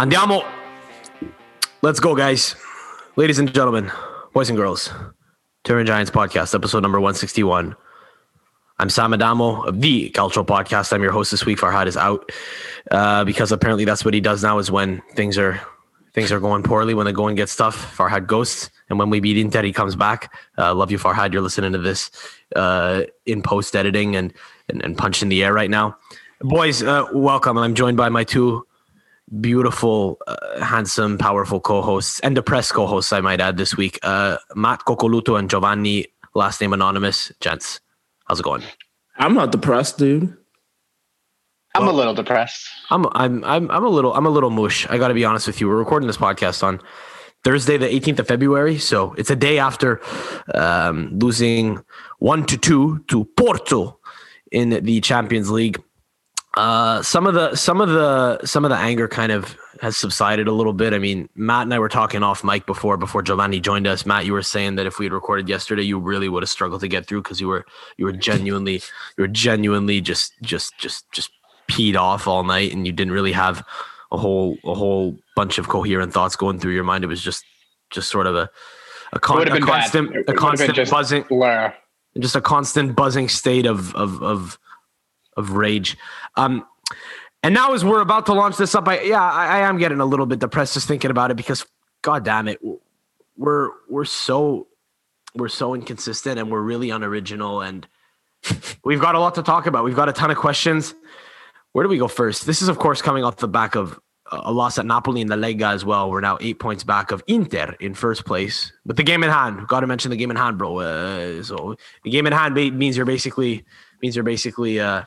[0.00, 0.42] Andiamo.
[1.82, 2.56] Let's go, guys.
[3.16, 3.92] Ladies and gentlemen,
[4.32, 4.90] boys and girls,
[5.64, 7.76] Turin Giants podcast, episode number 161.
[8.78, 10.94] I'm Sam Adamo of the Cultural Podcast.
[10.94, 11.58] I'm your host this week.
[11.58, 12.32] Farhad is out
[12.90, 15.60] uh, because apparently that's what he does now is when things are
[16.14, 18.70] things are going poorly, when the going gets tough, Farhad ghosts.
[18.88, 20.32] And when we beat Inter, he comes back.
[20.56, 21.34] Uh, love you, Farhad.
[21.34, 22.10] You're listening to this
[22.56, 24.32] uh, in post editing and,
[24.70, 25.98] and, and punch in the air right now.
[26.40, 27.58] Boys, uh, welcome.
[27.58, 28.66] I'm joined by my two
[29.40, 33.98] beautiful, uh, handsome, powerful co-hosts and depressed co-hosts, I might add, this week.
[34.02, 37.32] Uh, Matt Cocoluto and Giovanni, last name anonymous.
[37.40, 37.80] Gents,
[38.26, 38.62] how's it going?
[39.16, 40.36] I'm not depressed, dude.
[41.74, 42.68] I'm well, a little depressed.
[42.90, 44.88] I'm I'm I'm I'm a little I'm a little mush.
[44.88, 45.68] I got to be honest with you.
[45.68, 46.80] We're recording this podcast on
[47.44, 50.00] Thursday, the 18th of February, so it's a day after
[50.54, 51.82] um, losing
[52.18, 54.00] one to two to Porto
[54.50, 55.80] in the Champions League.
[56.56, 60.48] Uh, some of the some of the some of the anger kind of has subsided
[60.48, 60.92] a little bit.
[60.92, 64.04] I mean, Matt and I were talking off mic before before Giovanni joined us.
[64.04, 66.80] Matt, you were saying that if we had recorded yesterday, you really would have struggled
[66.80, 67.64] to get through because you were
[67.98, 68.82] you were genuinely
[69.16, 71.30] you were genuinely just just just just
[71.68, 73.64] peed off all night and you didn't really have
[74.10, 77.04] a whole a whole bunch of coherent thoughts going through your mind.
[77.04, 77.44] It was just
[77.90, 78.50] just sort of a
[79.12, 81.72] a, con- a constant a constant buzzing blur.
[82.18, 84.58] just a constant buzzing state of of of
[85.36, 85.96] of rage.
[86.36, 86.64] Um,
[87.42, 90.00] and now as we're about to launch this up, I yeah, I, I am getting
[90.00, 91.64] a little bit depressed just thinking about it because
[92.02, 92.60] god damn it,
[93.36, 94.66] we're we're so
[95.34, 97.86] we're so inconsistent and we're really unoriginal and
[98.84, 99.84] we've got a lot to talk about.
[99.84, 100.94] We've got a ton of questions.
[101.72, 102.46] Where do we go first?
[102.46, 103.98] This is of course coming off the back of
[104.32, 106.10] a loss at Napoli in the Lega as well.
[106.10, 108.72] We're now eight points back of Inter in first place.
[108.86, 110.78] But the game in hand, got to mention the game in hand, bro.
[110.78, 113.64] Uh, so the game in hand means you're basically
[114.02, 115.04] means you're basically uh,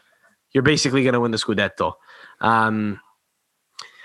[0.53, 1.94] you're basically going to win the Scudetto.
[2.41, 3.00] Um,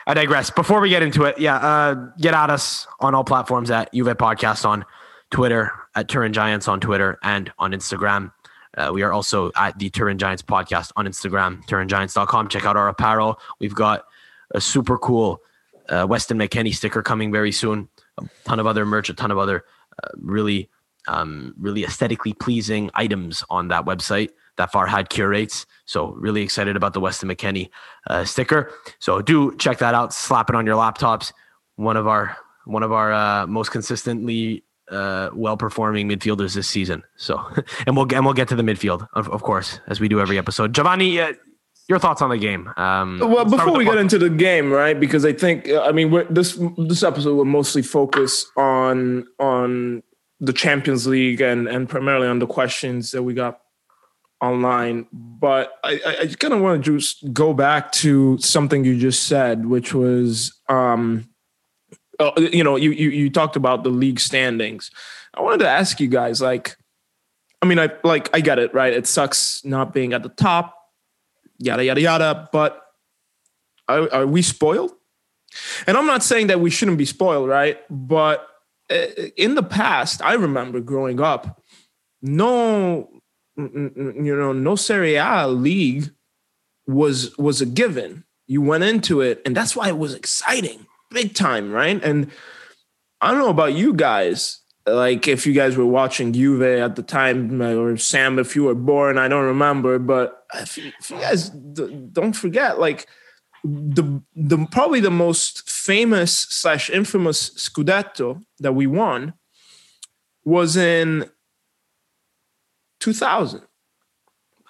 [0.07, 0.51] I digress.
[0.51, 4.17] Before we get into it, yeah, uh, get at us on all platforms at Juve
[4.17, 4.85] Podcast on
[5.31, 8.33] Twitter, at Turin Giants on Twitter, and on Instagram.
[8.77, 12.49] Uh, we are also at the Turin Giants Podcast on Instagram, turingiants.com.
[12.49, 13.39] Check out our apparel.
[13.61, 14.05] We've got
[14.55, 15.43] a super cool
[15.89, 17.89] uh, Weston McKennie sticker coming very soon.
[18.19, 19.65] A ton of other merch, a ton of other
[20.03, 20.71] uh, really,
[21.07, 25.65] um, really aesthetically pleasing items on that website that Farhad curates.
[25.87, 27.71] So really excited about the Weston McKennie
[28.09, 28.71] uh, sticker.
[28.99, 30.13] So do check that out.
[30.13, 31.33] Slap it on your laptops.
[31.77, 32.37] One of our
[32.67, 37.03] one of our uh, most consistently uh, well performing midfielders this season.
[37.17, 37.41] So
[37.87, 40.37] and we'll and we'll get to the midfield of, of course as we do every
[40.37, 40.75] episode.
[40.75, 41.19] Giovanni.
[41.21, 41.33] Uh,
[41.89, 42.71] your thoughts on the game?
[42.77, 45.01] Um, well, before we get into the game, right?
[45.01, 50.03] Because I think, I mean, this this episode will mostly focus on on
[50.39, 53.61] the Champions League and and primarily on the questions that we got
[54.41, 59.25] online, but I, I kind of want to just go back to something you just
[59.25, 61.29] said, which was, um,
[62.21, 64.91] uh, you know, you, you you talked about the league standings.
[65.35, 66.77] I wanted to ask you guys, like,
[67.63, 68.93] I mean, I like I get it, right?
[68.93, 70.75] It sucks not being at the top,
[71.59, 72.49] yada yada yada.
[72.53, 72.83] But
[73.89, 74.93] are, are we spoiled?
[75.87, 77.79] And I'm not saying that we shouldn't be spoiled, right?
[77.89, 78.47] But
[78.91, 79.07] uh,
[79.37, 81.63] in the past, I remember growing up,
[82.21, 83.09] no
[83.59, 86.11] you know, no Serie A league
[86.87, 88.25] was was a given.
[88.47, 92.03] You went into it, and that's why it was exciting, big time, right?
[92.03, 92.31] And
[93.21, 97.03] I don't know about you guys, like if you guys were watching Juve at the
[97.03, 101.11] time, uh, or Sam, if you were born, I don't remember, but if you, if
[101.11, 103.07] you guys don't forget, like
[103.65, 109.35] the the probably the most famous slash infamous Scudetto that we won
[110.45, 111.29] was in
[113.01, 113.63] 2000.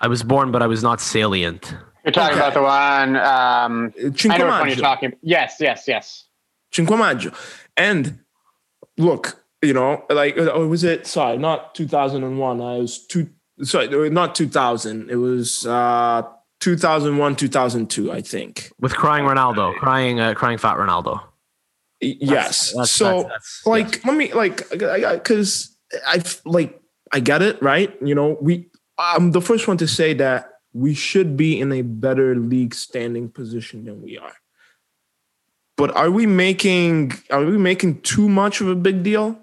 [0.00, 1.75] I was born, but I was not salient.
[2.05, 2.49] You're talking okay.
[2.49, 3.16] about the one.
[3.16, 3.93] Um,
[4.31, 5.12] I know which one you're talking.
[5.22, 6.25] Yes, yes, yes.
[6.72, 7.33] Cinque Maggio.
[7.77, 8.21] And
[8.97, 11.07] look, you know, like, oh, was it?
[11.07, 12.60] Sorry, not 2001.
[12.60, 13.28] I was two.
[13.63, 15.10] Sorry, not 2000.
[15.10, 16.22] It was uh,
[16.60, 18.71] 2001, 2002, I think.
[18.78, 21.21] With crying Ronaldo, crying, uh, crying fat Ronaldo.
[22.01, 22.72] Yes.
[22.72, 24.04] That's, that's, so, that's, that's, like, yes.
[24.04, 25.77] let me like, because
[26.07, 26.78] I like
[27.13, 27.97] I get it, right?
[28.03, 28.69] You know, we
[28.99, 33.31] I'm the first one to say that we should be in a better league standing
[33.31, 34.34] position than we are.
[35.77, 39.39] But are we making are we making too much of a big deal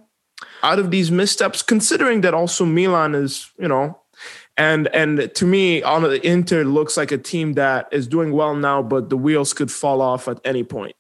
[0.64, 4.00] out of these missteps considering that also Milan is, you know,
[4.58, 8.56] and and to me on the Inter looks like a team that is doing well
[8.56, 10.96] now but the wheels could fall off at any point.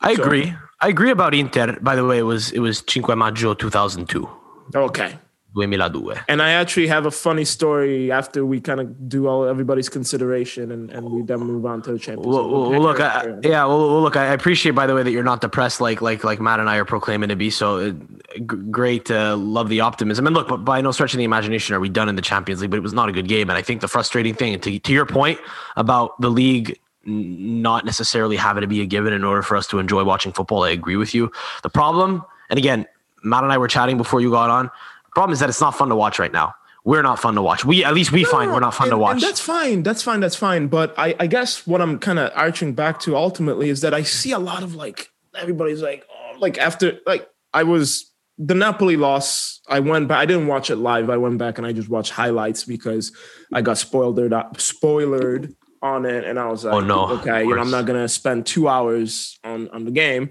[0.00, 0.54] I so, agree.
[0.80, 1.78] I agree about Inter.
[1.80, 4.28] By the way, it was it was Cinque Maggio 2002.
[4.74, 5.18] Okay.
[5.54, 6.20] 2002.
[6.28, 10.70] And I actually have a funny story after we kind of do all everybody's consideration
[10.70, 14.02] and, and we then move on to the Champions well, well, look, I, yeah, well,
[14.02, 16.68] look, I appreciate by the way that you're not depressed like like like Matt and
[16.68, 17.50] I are proclaiming to be.
[17.50, 20.26] So uh, great, uh, love the optimism.
[20.26, 22.60] And look, but by no stretch of the imagination are we done in the Champions
[22.60, 23.48] League, but it was not a good game.
[23.50, 25.38] And I think the frustrating thing, to to your point
[25.76, 29.78] about the league not necessarily having to be a given in order for us to
[29.78, 31.30] enjoy watching football, I agree with you.
[31.62, 32.86] The problem, and again,
[33.22, 34.70] Matt and I were chatting before you got on
[35.14, 36.54] Problem is that it's not fun to watch right now.
[36.84, 37.64] We're not fun to watch.
[37.64, 39.22] We at least we no, find we're not fun and, to watch.
[39.22, 39.82] that's fine.
[39.82, 40.20] That's fine.
[40.20, 40.66] That's fine.
[40.66, 44.02] But I, I guess what I'm kind of arching back to ultimately is that I
[44.02, 48.96] see a lot of like everybody's like oh, like after like I was the Napoli
[48.96, 49.60] loss.
[49.66, 50.18] I went back.
[50.18, 51.08] I didn't watch it live.
[51.08, 53.12] I went back and I just watched highlights because
[53.50, 57.54] I got spoiled uh, spoiled on it, and I was like, oh no, okay, you
[57.54, 60.30] know, I'm not gonna spend two hours on on the game,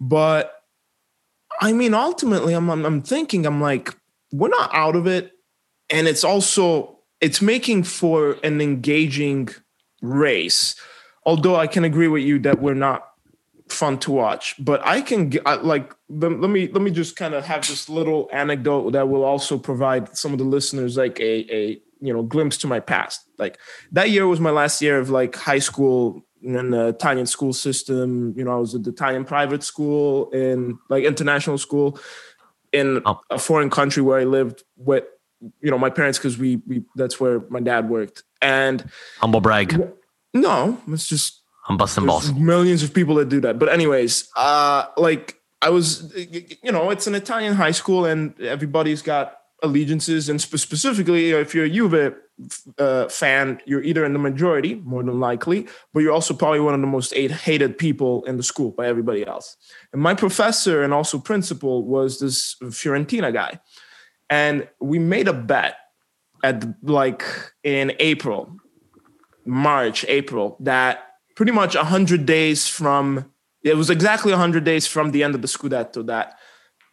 [0.00, 0.54] but
[1.60, 3.94] I mean, ultimately, I'm, I'm, I'm thinking, I'm like,
[4.32, 5.32] we're not out of it
[5.88, 9.48] and it's also it's making for an engaging
[10.02, 10.74] race.
[11.24, 13.06] Although i can agree with you that we're not
[13.68, 17.34] fun to watch but i can get like let, let me let me just kind
[17.34, 21.54] of have this little anecdote that will also provide some of the listeners like a
[21.54, 23.24] a you know glimpse to my past.
[23.38, 23.58] Like
[23.92, 28.34] that year was my last year of like high school in the Italian school system.
[28.36, 31.98] You know, I was at the Italian private school in like international school
[32.72, 33.20] in oh.
[33.30, 35.04] a foreign country where I lived with,
[35.60, 38.24] you know, my parents because we, we that's where my dad worked.
[38.42, 38.84] And
[39.18, 39.92] humble brag.
[40.32, 42.32] No, it's just I'm busting balls.
[42.32, 43.58] Millions of people that do that.
[43.58, 49.02] But anyways, uh, like I was, you know, it's an Italian high school and everybody's
[49.02, 52.14] got allegiances, and spe- specifically, if you're a Juve
[52.78, 56.74] uh, fan, you're either in the majority, more than likely, but you're also probably one
[56.74, 59.56] of the most hated people in the school by everybody else.
[59.92, 63.60] And my professor and also principal was this Fiorentina guy,
[64.28, 65.76] and we made a bet
[66.42, 67.24] at like
[67.62, 68.56] in April,
[69.44, 71.06] March, April that
[71.36, 73.30] pretty much 100 days from
[73.62, 76.38] it was exactly 100 days from the end of the Scudetto that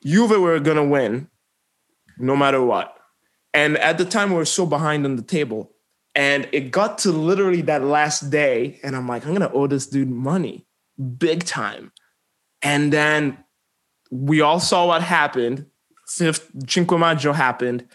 [0.03, 1.29] Juve were going to win
[2.19, 2.97] no matter what.
[3.53, 5.71] And at the time, we were so behind on the table.
[6.15, 8.79] And it got to literally that last day.
[8.83, 10.65] And I'm like, I'm going to owe this dude money
[11.17, 11.91] big time.
[12.61, 13.37] And then
[14.09, 15.65] we all saw what happened.
[16.07, 17.87] Fifth Cinque Maggio happened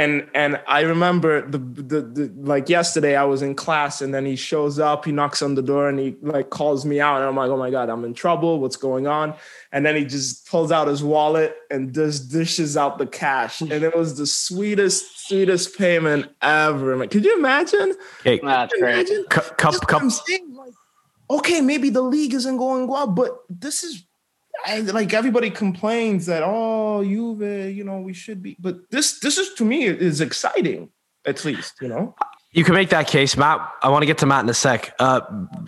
[0.00, 4.24] and and I remember the, the, the like yesterday I was in class and then
[4.24, 7.26] he shows up, he knocks on the door and he like calls me out and
[7.26, 8.60] I'm like, oh my god, I'm in trouble.
[8.60, 9.34] What's going on?
[9.72, 13.72] And then he just pulls out his wallet and just dishes out the cash, and
[13.72, 16.96] it was the sweetest, sweetest payment ever.
[16.96, 17.94] Like, could you imagine?
[18.24, 19.08] Hey, that's great.
[19.28, 20.02] Cup, cup, cup.
[20.02, 20.74] Like,
[21.28, 24.04] okay, maybe the league isn't going well, but this is
[24.64, 29.38] I, like everybody complains that oh Juve, you know, we should be, but this this
[29.38, 30.90] is to me is exciting
[31.26, 32.14] at least, you know.
[32.52, 33.60] You can make that case, Matt.
[33.82, 34.94] I want to get to Matt in a sec.
[34.98, 35.20] Uh,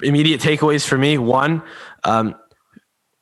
[0.02, 1.62] immediate takeaways for me: one,
[2.04, 2.34] um,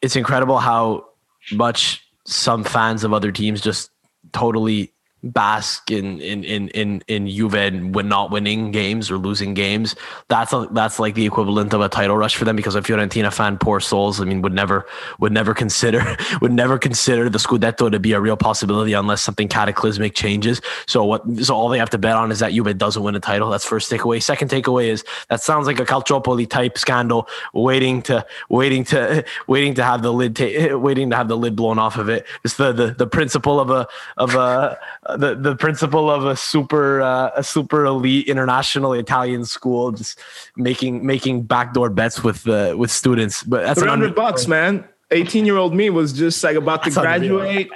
[0.01, 1.07] it's incredible how
[1.53, 3.91] much some fans of other teams just
[4.33, 7.53] totally bask in in in in in Juve
[7.95, 9.95] when not winning games or losing games.
[10.29, 13.33] That's a, that's like the equivalent of a title rush for them because a Fiorentina
[13.33, 14.87] fan, poor souls, I mean, would never
[15.19, 19.49] would never consider would never consider the Scudetto to be a real possibility unless something
[19.49, 20.61] cataclysmic changes.
[20.87, 21.23] So what?
[21.43, 23.51] So all they have to bet on is that Juve doesn't win a title.
[23.51, 24.23] That's first takeaway.
[24.23, 29.75] Second takeaway is that sounds like a Calciopoli type scandal waiting to waiting to waiting
[29.75, 32.27] to have the lid ta- waiting to have the lid blown off of it.
[32.45, 33.87] It's the the the principle of a
[34.17, 34.79] of a
[35.17, 40.19] the the principal of a super uh, a super elite international Italian school, just
[40.57, 43.43] making making backdoor bets with uh, with students.
[43.43, 44.85] But that's three hundred bucks, man.
[45.13, 47.69] 18 year old me was just like about to graduate.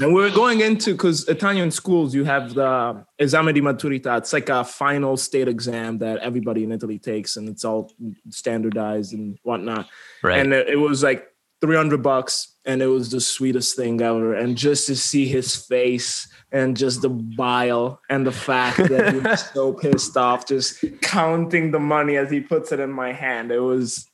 [0.00, 4.18] and we are going into because Italian schools, you have the esame di maturità.
[4.18, 7.92] It's like a final state exam that everybody in Italy takes, and it's all
[8.30, 9.88] standardized and whatnot.
[10.22, 10.40] Right.
[10.40, 11.28] And it, it was like
[11.60, 14.34] 300 bucks, and it was the sweetest thing ever.
[14.34, 19.20] And just to see his face and just the bile and the fact that he
[19.20, 23.50] was so pissed off, just counting the money as he puts it in my hand.
[23.50, 24.08] It was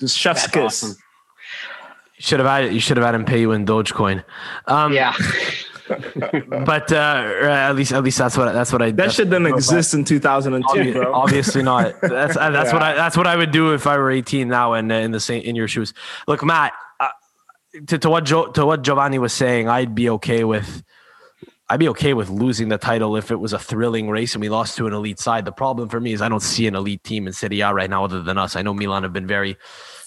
[0.00, 0.64] just chef's That's kiss.
[0.64, 0.96] Awesome.
[2.16, 4.24] You should have had you should have had him pay you in Dogecoin.
[4.66, 5.14] Um, yeah.
[6.64, 9.94] but uh, at least at least that's what that's what I that should didn't exist
[9.94, 11.14] in 2002 obviously, bro.
[11.14, 12.74] obviously not that's uh, that's yeah.
[12.74, 15.10] what I that's what I would do if I were 18 now and uh, in
[15.10, 15.94] the same in your shoes
[16.26, 17.08] look Matt uh,
[17.86, 20.82] to, to what jo- to what Giovanni was saying I'd be okay with
[21.72, 24.50] I'd be okay with losing the title if it was a thrilling race and we
[24.50, 25.46] lost to an elite side.
[25.46, 27.88] The problem for me is I don't see an elite team in Serie A right
[27.88, 28.56] now other than us.
[28.56, 29.56] I know Milan have been very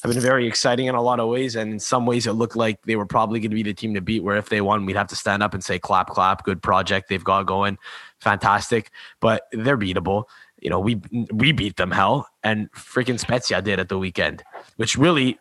[0.08, 2.56] have been very exciting in a lot of ways, and in some ways, it looked
[2.56, 4.24] like they were probably going to be the team to beat.
[4.24, 6.44] Where if they won, we'd have to stand up and say, "Clap, clap!
[6.44, 7.78] Good project they've got going,
[8.20, 10.26] fantastic." But they're beatable.
[10.60, 14.44] You know, we we beat them hell, and freaking Spezia did at the weekend,
[14.78, 15.40] which really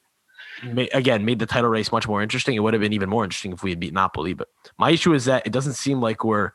[0.92, 2.54] again made the title race much more interesting.
[2.54, 4.34] It would have been even more interesting if we had beat Napoli.
[4.34, 6.52] But my issue is that it doesn't seem like we're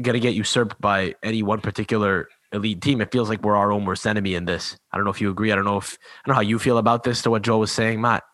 [0.00, 3.00] going to get usurped by any one particular elite team.
[3.00, 4.76] It feels like we're our own worst enemy in this.
[4.92, 5.52] I don't know if you agree.
[5.52, 7.58] I don't know if I don't know how you feel about this to what Joe
[7.58, 8.24] was saying, Matt.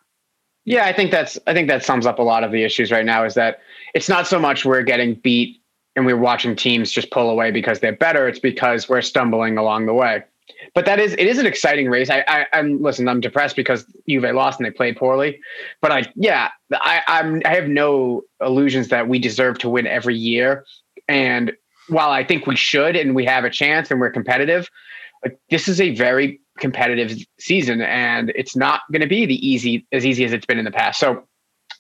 [0.65, 3.05] Yeah, I think that's I think that sums up a lot of the issues right
[3.05, 3.25] now.
[3.25, 3.59] Is that
[3.95, 5.61] it's not so much we're getting beat
[5.95, 8.29] and we're watching teams just pull away because they're better.
[8.29, 10.25] It's because we're stumbling along the way
[10.75, 12.11] but that is it is an exciting race.
[12.11, 13.09] I, I am listen.
[13.09, 15.41] I'm depressed because Juve lost and they played poorly,
[15.81, 20.17] but I yeah I I'm I have no illusions that we deserve to win every
[20.17, 20.65] year.
[21.09, 21.53] And
[21.89, 24.69] while I think we should and we have a chance and we're competitive,
[25.51, 30.07] this is a very competitive season and it's not going to be the easy as
[30.07, 30.99] easy as it's been in the past.
[30.99, 31.25] So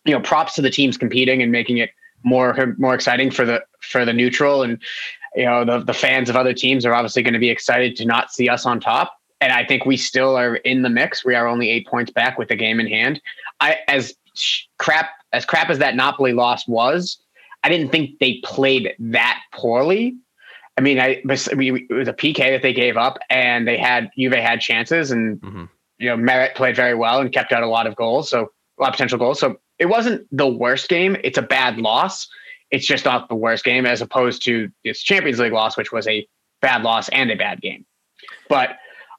[0.04, 1.90] you know props to the teams competing and making it
[2.22, 4.62] more more exciting for the for the neutral.
[4.62, 4.80] And
[5.34, 8.04] you know the, the fans of other teams are obviously going to be excited to
[8.04, 9.12] not see us on top.
[9.40, 11.24] And i think we still are in the mix.
[11.24, 13.20] We are only eight points back with the game in hand.
[13.60, 14.14] I as
[14.78, 17.18] crap as crap as that napoli loss was
[17.66, 20.16] i didn't think they played that poorly
[20.76, 24.32] i mean i it was a pk that they gave up and they had juve
[24.32, 25.64] had chances and mm-hmm.
[25.98, 28.82] you know Meret played very well and kept out a lot of goals so a
[28.82, 32.28] lot of potential goals so it wasn't the worst game it's a bad loss
[32.70, 36.06] it's just not the worst game as opposed to this Champions League loss, which was
[36.08, 36.26] a
[36.60, 37.84] bad loss and a bad game.
[38.48, 38.70] But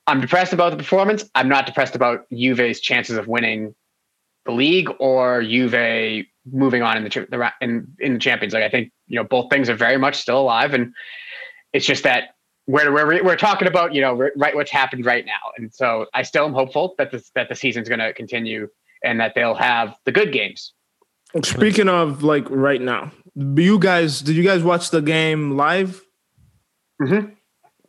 [0.06, 1.30] I'm depressed about the performance.
[1.36, 3.75] I'm not depressed about Juve's chances of winning
[4.46, 8.63] the league or Juve moving on in the, the in in the Champions League.
[8.63, 10.94] I think you know both things are very much still alive, and
[11.74, 12.36] it's just that
[12.68, 16.24] we're we're we're talking about you know right what's happened right now, and so I
[16.24, 18.68] still am hopeful that this that the season's going to continue
[19.04, 20.74] and that they'll have the good games.
[21.44, 26.04] Speaking of like right now, you guys did you guys watch the game live?
[27.01, 27.34] Mm-hmm.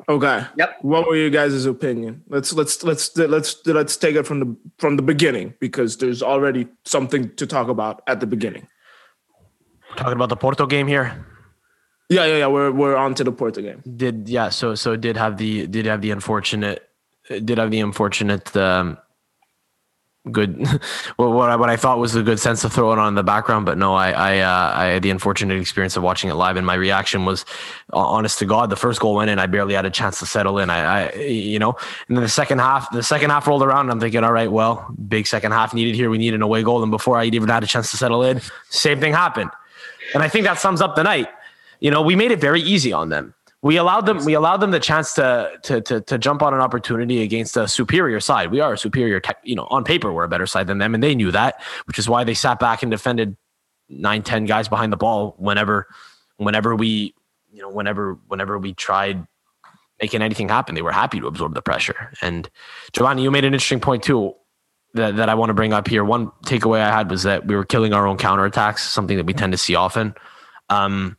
[0.09, 0.43] Okay.
[0.57, 0.79] Yep.
[0.83, 2.23] What were you guys' opinion?
[2.29, 6.67] Let's let's let's let's let's take it from the from the beginning because there's already
[6.85, 8.67] something to talk about at the beginning.
[9.97, 11.27] Talking about the Porto game here.
[12.09, 12.47] Yeah, yeah, yeah.
[12.47, 13.83] We're we're on to the Porto game.
[13.97, 14.49] Did yeah?
[14.49, 16.89] So so did have the did have the unfortunate
[17.29, 18.97] did have the unfortunate um,
[20.31, 20.59] good
[21.19, 23.15] well, what I, what I thought was a good sense to throw it on in
[23.15, 26.35] the background but no I I, uh, I had the unfortunate experience of watching it
[26.35, 27.45] live and my reaction was
[27.93, 30.59] honest to god the first goal went in I barely had a chance to settle
[30.59, 30.71] in.
[30.71, 31.77] I, I you know
[32.09, 34.95] and then the second half the second half rolled around I'm thinking all right well
[35.09, 36.11] big second half needed here.
[36.11, 36.83] We need an away goal.
[36.83, 39.51] And before I even had a chance to settle in same thing happened.
[40.15, 41.29] And I think that sums up the night.
[41.81, 44.71] You know we made it very easy on them we allowed them we allowed them
[44.71, 48.51] the chance to to to, to jump on an opportunity against a superior side.
[48.51, 50.95] We are a superior, tech, you know, on paper we're a better side than them,
[50.95, 53.37] and they knew that, which is why they sat back and defended
[53.89, 55.87] nine, ten guys behind the ball whenever,
[56.37, 57.15] whenever we,
[57.53, 59.27] you know, whenever whenever we tried
[60.01, 62.13] making anything happen, they were happy to absorb the pressure.
[62.23, 62.49] And
[62.93, 64.35] Giovanni, you made an interesting point too.
[64.95, 66.03] That, that I want to bring up here.
[66.03, 69.35] One takeaway I had was that we were killing our own counterattacks, something that we
[69.35, 70.15] tend to see often.
[70.71, 71.18] Um,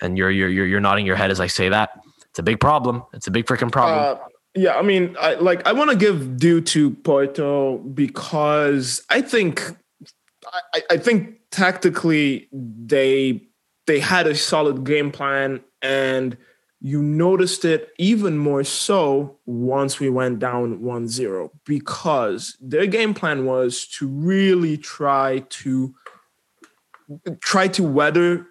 [0.00, 1.90] and you're you're you're, you're nodding your head as I say that.
[2.30, 3.02] It's a big problem.
[3.12, 3.98] It's a big freaking problem.
[3.98, 4.22] Uh,
[4.54, 9.62] yeah, I mean, I like I want to give due to Porto because I think
[10.74, 13.42] I, I think tactically they
[13.86, 16.36] they had a solid game plan and
[16.80, 23.46] you noticed it even more so once we went down 1-0 because their game plan
[23.46, 25.94] was to really try to
[27.40, 28.46] try to weather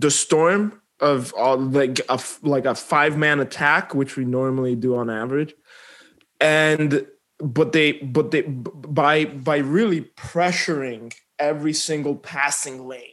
[0.00, 4.96] the storm of all like a like a five man attack, which we normally do
[4.96, 5.54] on average,
[6.40, 7.06] and
[7.38, 13.10] but they but they by by really pressuring every single passing lane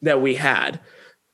[0.00, 0.80] that we had,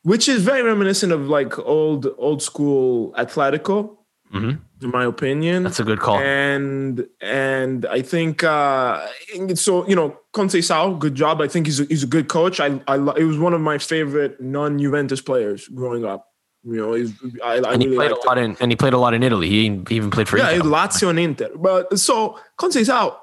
[0.02, 3.97] which is very reminiscent of like old old school Atletico
[4.32, 4.84] Mm-hmm.
[4.84, 6.18] In my opinion, that's a good call.
[6.18, 9.06] And and I think uh,
[9.54, 9.88] so.
[9.88, 11.40] You know, Conceição, good job.
[11.40, 12.60] I think he's a, he's a good coach.
[12.60, 16.26] I I he was one of my favorite non Juventus players growing up.
[16.62, 18.98] You know, he's, I, I and he played a lot in and he played a
[18.98, 19.48] lot in Italy.
[19.48, 20.68] He, even played for yeah, Inter.
[20.68, 21.48] Lazio and Inter.
[21.56, 23.16] But so Conceição,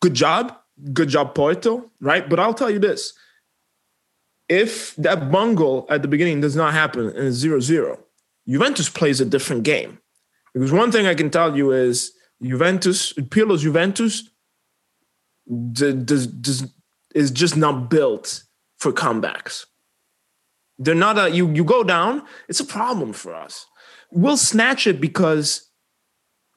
[0.00, 0.56] good job,
[0.92, 2.28] good job, Porto, right?
[2.28, 3.12] But I'll tell you this:
[4.48, 7.98] if that bungle at the beginning does not happen and it's zero zero,
[8.46, 9.98] Juventus plays a different game
[10.54, 14.30] because one thing I can tell you is Juventus, Pirlo's Juventus,
[17.14, 18.44] is just not built
[18.78, 19.66] for comebacks.
[20.78, 23.66] They're not a you you go down, it's a problem for us.
[24.10, 25.70] We'll snatch it because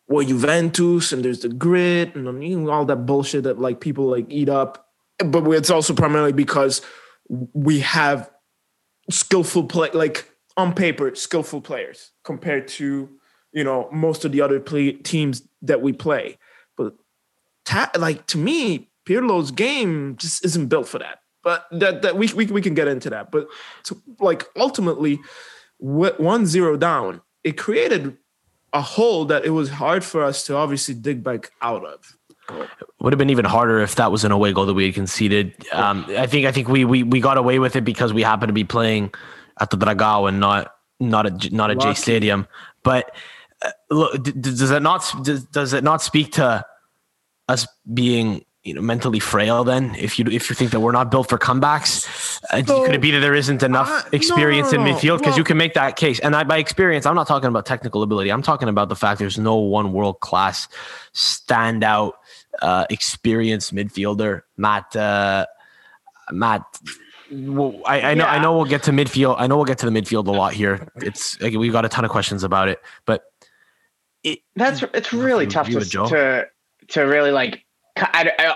[0.07, 4.49] we're Juventus and there's the grit and all that bullshit that like people like eat
[4.49, 4.87] up.
[5.23, 6.81] But it's also primarily because
[7.29, 8.29] we have
[9.09, 13.09] skillful play, like on paper, skillful players compared to
[13.57, 16.37] you know most of the other play, teams that we play.
[16.77, 16.93] But
[17.65, 21.21] ta- like to me, Pirlo's game just isn't built for that.
[21.43, 23.31] But that that we we, we can get into that.
[23.31, 23.47] But
[23.85, 25.19] to, like ultimately,
[25.79, 28.15] one zero down, it created
[28.73, 32.15] a hole that it was hard for us to obviously dig back out of.
[32.99, 35.55] Would have been even harder if that was an away goal that we had conceded.
[35.73, 38.49] Um, I think I think we, we we got away with it because we happened
[38.49, 39.13] to be playing
[39.59, 41.89] at the Dragao and not not a not a Lucky.
[41.89, 42.47] J Stadium.
[42.83, 43.15] But
[43.89, 46.65] look, does it not does, does it not speak to
[47.47, 51.09] us being you know mentally frail then if you if you think that we're not
[51.09, 52.05] built for comebacks
[52.51, 54.95] uh, so, could it be that there isn't enough uh, experience no, no, no, in
[54.95, 57.47] midfield because well, you can make that case and I, by experience i'm not talking
[57.47, 60.67] about technical ability i'm talking about the fact there's no one world class
[61.13, 62.13] standout
[62.61, 65.45] uh, experienced midfielder matt uh,
[66.31, 66.63] matt
[67.31, 68.31] well, I, I know yeah.
[68.31, 69.35] I know we'll get to midfield.
[69.37, 70.87] I know we'll get to the midfield a lot here.
[70.95, 73.25] It's like, we've got a ton of questions about it, but
[74.31, 76.47] it, that's it's really tough to, to
[76.89, 77.63] to really like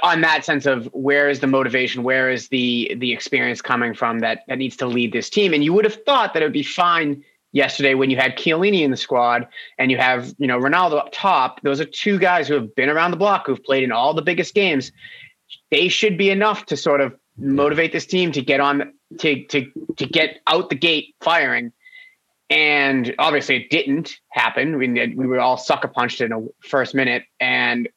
[0.04, 4.20] on that sense of where is the motivation, where is the the experience coming from
[4.20, 5.54] that that needs to lead this team?
[5.54, 8.82] And you would have thought that it would be fine yesterday when you had Chiellini
[8.82, 9.48] in the squad
[9.78, 11.62] and you have you know Ronaldo up top.
[11.62, 14.22] Those are two guys who have been around the block, who've played in all the
[14.22, 14.92] biggest games.
[15.70, 19.72] They should be enough to sort of motivate this team to get on to to
[19.98, 21.72] to get out the gate firing.
[22.51, 24.77] And obviously, it didn't happen.
[24.77, 27.88] We, we were all sucker punched in a first minute, and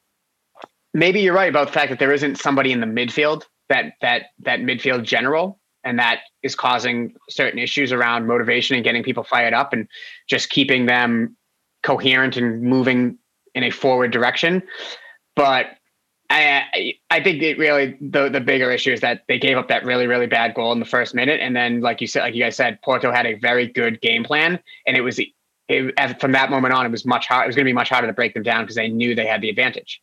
[0.94, 4.26] maybe you're right about the fact that there isn't somebody in the midfield that that
[4.40, 9.52] that midfield general and that is causing certain issues around motivation and getting people fired
[9.52, 9.88] up and
[10.28, 11.37] just keeping them
[11.82, 13.18] coherent and moving
[13.54, 14.62] in a forward direction
[15.37, 15.66] but
[16.31, 19.85] I I think it really the the bigger issue is that they gave up that
[19.85, 22.43] really really bad goal in the first minute, and then like you said, like you
[22.43, 25.21] guys said, Porto had a very good game plan, and it was
[25.69, 27.45] it, from that moment on, it was much hard.
[27.45, 29.26] It was going to be much harder to break them down because they knew they
[29.26, 30.02] had the advantage.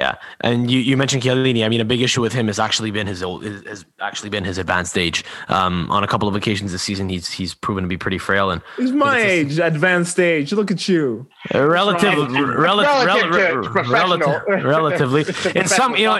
[0.00, 1.62] Yeah, and you, you mentioned Chiellini.
[1.62, 4.44] I mean, a big issue with him has actually been his old, has actually been
[4.44, 5.26] his advanced age.
[5.48, 8.50] Um, on a couple of occasions this season, he's he's proven to be pretty frail.
[8.50, 10.54] And he's my age, a, advanced age.
[10.54, 11.28] Look at you.
[11.54, 15.20] Uh, relative, relative, relative, relatively.
[15.54, 16.18] in some, you know,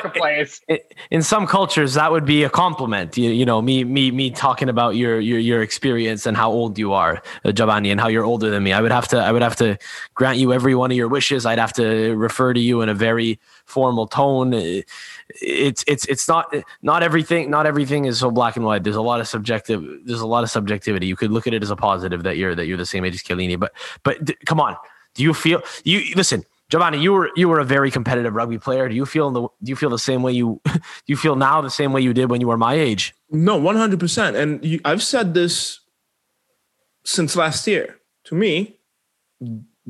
[0.68, 0.78] in,
[1.10, 3.16] in some cultures, that would be a compliment.
[3.16, 6.78] You, you know, me me me talking about your your your experience and how old
[6.78, 8.74] you are, uh, Giovanni, and how you're older than me.
[8.74, 9.78] I would have to I would have to
[10.14, 11.46] grant you every one of your wishes.
[11.46, 14.52] I'd have to refer to you in a very formal tone.
[14.54, 18.84] It's it's it's not not everything not everything is so black and white.
[18.84, 19.82] There's a lot of subjective.
[20.04, 21.06] There's a lot of subjectivity.
[21.06, 23.14] You could look at it as a positive that you're that you're the same age
[23.14, 23.58] as Chiellini.
[23.58, 24.76] But but d- come on,
[25.14, 26.44] do you feel you listen?
[26.70, 28.88] Giovanni, you were you were a very competitive rugby player.
[28.88, 31.60] Do you feel the do you feel the same way you do you feel now
[31.60, 33.14] the same way you did when you were my age?
[33.30, 34.36] No, one hundred percent.
[34.36, 35.80] And you, I've said this
[37.04, 37.96] since last year.
[38.24, 38.78] To me,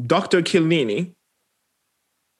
[0.07, 1.15] Doctor Chiellini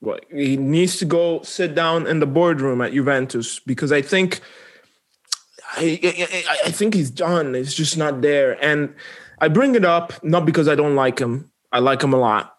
[0.01, 4.41] well, he needs to go sit down in the boardroom at Juventus because I think
[5.77, 6.01] I,
[6.49, 7.55] I, I think he's done.
[7.55, 8.63] It's just not there.
[8.65, 8.95] And
[9.39, 11.51] I bring it up not because I don't like him.
[11.73, 12.57] I like him a lot.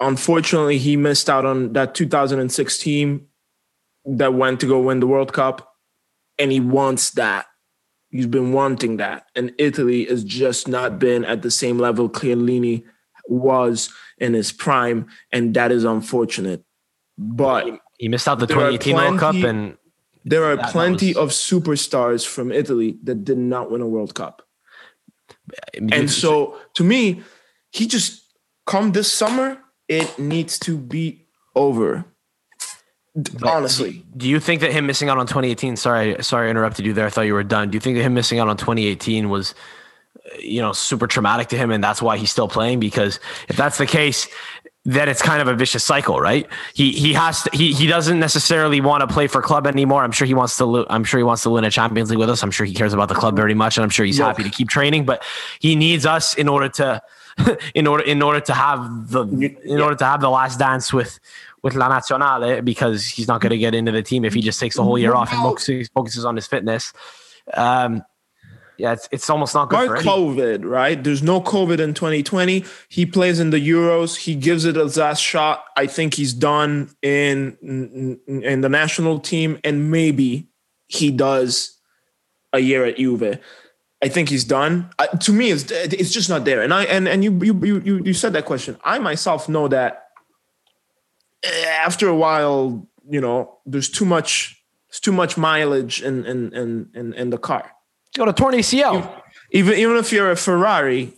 [0.00, 3.28] Unfortunately, he missed out on that 2006 team
[4.04, 5.76] that went to go win the World Cup,
[6.38, 7.46] and he wants that.
[8.10, 12.84] He's been wanting that, and Italy has just not been at the same level Chiellini
[13.26, 16.64] was in his prime, and that is unfortunate.
[17.22, 19.76] But he missed out the 2018 plenty, World Cup, and
[20.24, 21.16] there are plenty was...
[21.16, 24.42] of superstars from Italy that did not win a World Cup.
[25.74, 27.22] And so, to me,
[27.70, 28.32] he just
[28.66, 29.58] come this summer.
[29.88, 32.04] It needs to be over.
[33.14, 35.76] But honestly, do you think that him missing out on 2018?
[35.76, 37.06] Sorry, sorry, I interrupted you there.
[37.06, 37.70] I thought you were done.
[37.70, 39.54] Do you think that him missing out on 2018 was,
[40.16, 42.80] uh, you know, super traumatic to him, and that's why he's still playing?
[42.80, 44.28] Because if that's the case,
[44.84, 46.46] then it's kind of a vicious cycle, right?
[46.74, 50.02] He he has to, he he doesn't necessarily want to play for club anymore.
[50.02, 52.28] I'm sure he wants to I'm sure he wants to win a Champions League with
[52.28, 52.42] us.
[52.42, 54.26] I'm sure he cares about the club very much, and I'm sure he's yeah.
[54.26, 55.04] happy to keep training.
[55.04, 55.22] But
[55.60, 57.00] he needs us in order to
[57.74, 59.80] in order in order to have the in yeah.
[59.80, 61.20] order to have the last dance with
[61.62, 64.58] with La Nazionale because he's not going to get into the team if he just
[64.58, 66.92] takes the whole year off and focuses, focuses on his fitness.
[67.54, 68.02] Um,
[68.78, 69.90] yeah, it's, it's almost not good.
[69.90, 71.02] Or COVID, right?
[71.02, 72.64] There's no COVID in 2020.
[72.88, 74.16] He plays in the Euros.
[74.16, 75.64] He gives it a last shot.
[75.76, 80.48] I think he's done in in the national team, and maybe
[80.88, 81.78] he does
[82.52, 83.38] a year at Juve.
[84.02, 84.90] I think he's done.
[84.98, 86.62] Uh, to me, it's it's just not there.
[86.62, 88.76] And I and and you you you you said that question.
[88.84, 90.08] I myself know that
[91.68, 96.90] after a while, you know, there's too much, it's too much mileage in in in
[96.94, 97.70] in, in the car.
[98.16, 99.22] Got a torn ACL.
[99.52, 101.12] Even even if you're a Ferrari,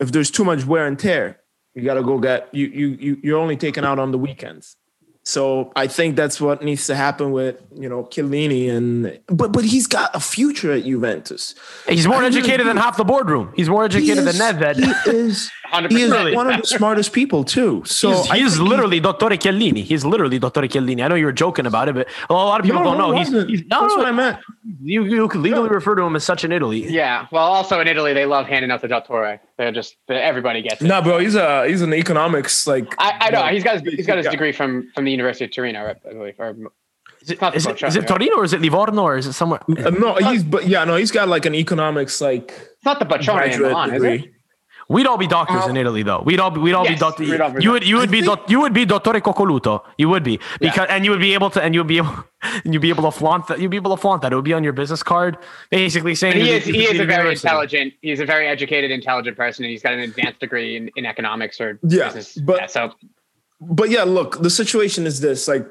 [0.00, 1.40] if there's too much wear and tear,
[1.74, 4.76] you got to go get you you you you're only taken out on the weekends.
[5.24, 9.64] So I think that's what needs to happen with you know Chiellini and but but
[9.64, 11.54] he's got a future at Juventus.
[11.88, 13.52] He's more I really educated than half the boardroom.
[13.54, 14.76] He's more educated is, than Nedved.
[14.76, 15.90] he is 100%.
[15.90, 17.82] he is one of the smartest people too.
[17.86, 19.82] So He's, I he's think he- literally Dottore Chiellini.
[19.82, 21.02] He's literally Dottore Chiellini.
[21.04, 23.10] I know you were joking about it, but a lot of people No, don't no,
[23.12, 23.16] know.
[23.18, 23.50] He's, wasn't.
[23.50, 24.38] he's no, That's what I meant.
[24.82, 26.86] you you could legally refer to him as such in Italy.
[26.88, 27.26] Yeah.
[27.32, 29.40] Well, also in Italy, they love handing out the dottore.
[29.56, 30.86] They're just everybody gets it.
[30.86, 32.94] No, bro, he's a he's an economics like.
[32.98, 34.32] I, I know he's got his, he's got his Yeah.
[34.32, 35.96] degree from from the University of Torino, right?
[36.08, 36.34] I believe.
[36.38, 36.54] Or,
[37.22, 38.08] Is it, Not the is it, is it?
[38.08, 39.60] Torino or is it Livorno or is it somewhere?
[39.68, 43.04] Uh, no, he's but yeah, no, he's got like an economics like it's not the
[43.06, 44.32] Bocconi in graduate Milan, is it?
[44.88, 44.94] Degree.
[44.96, 46.22] We'd all be doctors in Italy, though.
[46.24, 47.28] We'd all be, we'd all Yes, be doctors.
[47.30, 49.20] we'd all be You would you would I be think- dot, you would be Dottore
[49.20, 49.82] Coccoluto.
[49.98, 52.62] You would be because and you would be able to and you'd be able and
[52.74, 53.60] you'd be able to flaunt that.
[53.60, 54.32] You'd be able to flaunt that.
[54.32, 55.38] It would be on your business card,
[55.70, 57.48] basically saying And he is you he is a completed very university.
[57.48, 57.94] intelligent.
[58.02, 61.60] He's a very educated, intelligent person, and he's got an advanced degree in, in economics
[61.60, 62.38] or Yeah, business.
[62.38, 62.92] but- yeah, so
[63.60, 65.66] But yeah, look, the situation is this: like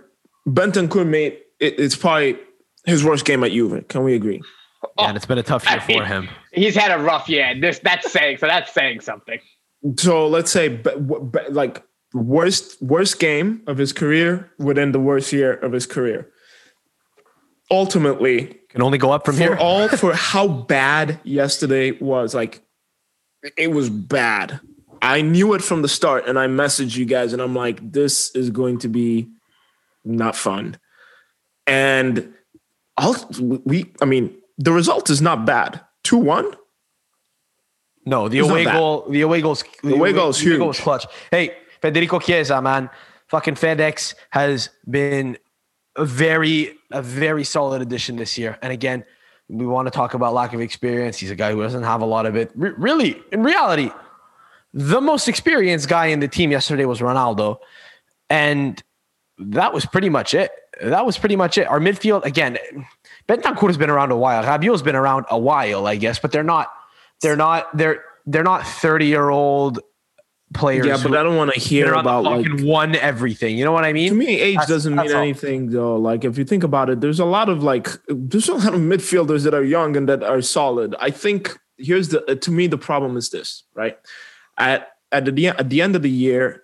[0.47, 2.37] Bentancur made it, it's probably
[2.85, 3.87] his worst game at Juve.
[3.89, 4.41] Can we agree?
[4.83, 5.05] Yeah, oh.
[5.07, 6.29] and it's been a tough year I mean- for him.
[6.51, 7.53] he's had a rough year.
[7.59, 8.47] This that's saying so.
[8.47, 9.39] That's saying something.
[9.97, 15.31] So let's say be, be, like worst worst game of his career within the worst
[15.33, 16.29] year of his career.
[17.69, 19.55] Ultimately, Can only go up from for here.
[19.57, 22.61] all for how bad yesterday was, like
[23.57, 24.59] it was bad.
[25.01, 28.35] I knew it from the start, and I messaged you guys, and I'm like, this
[28.35, 29.29] is going to be
[30.05, 30.77] not fun.
[31.65, 32.33] And
[32.97, 33.15] I'll,
[33.65, 35.81] we, I mean, the result is not bad.
[36.03, 36.53] Two one.
[38.05, 40.77] No, the It's away goal, the away goal's the away goal's the away goal huge.
[40.77, 41.05] was clutch.
[41.29, 42.89] Hey, Federico Chiesa, man,
[43.27, 45.37] fucking FedEx has been
[45.95, 48.57] a very, a very solid addition this year.
[48.61, 49.05] And again,
[49.49, 51.17] we want to talk about lack of experience.
[51.17, 52.51] He's a guy who doesn't have a lot of it.
[52.55, 53.91] Re- really, in reality,
[54.73, 57.57] the most experienced guy in the team yesterday was Ronaldo,
[58.29, 58.81] and
[59.37, 60.49] that was pretty much it.
[60.81, 61.67] That was pretty much it.
[61.67, 62.57] Our midfield again.
[63.31, 64.43] Bentancur has been around a while.
[64.43, 66.67] Rabiot's been around a while, I guess, but they're not.
[67.21, 67.75] They're not.
[67.77, 69.79] They're they're not thirty year old
[70.53, 70.85] players.
[70.85, 72.45] Yeah, but I don't want to hear about like.
[72.45, 73.57] fucking won everything.
[73.57, 74.09] You know what I mean?
[74.09, 75.21] To me, age That's- doesn't mean all.
[75.21, 75.95] anything though.
[75.95, 78.81] Like if you think about it, there's a lot of like there's a lot of
[78.81, 80.93] midfielders that are young and that are solid.
[80.99, 83.97] I think here's the uh, to me the problem is this right
[84.57, 86.63] at at the at the end of the year,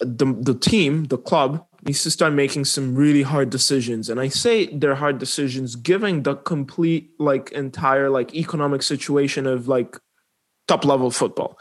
[0.00, 4.28] the the team the club needs to start making some really hard decisions, and I
[4.28, 9.98] say they're hard decisions given the complete like entire like economic situation of like
[10.68, 11.58] top level football.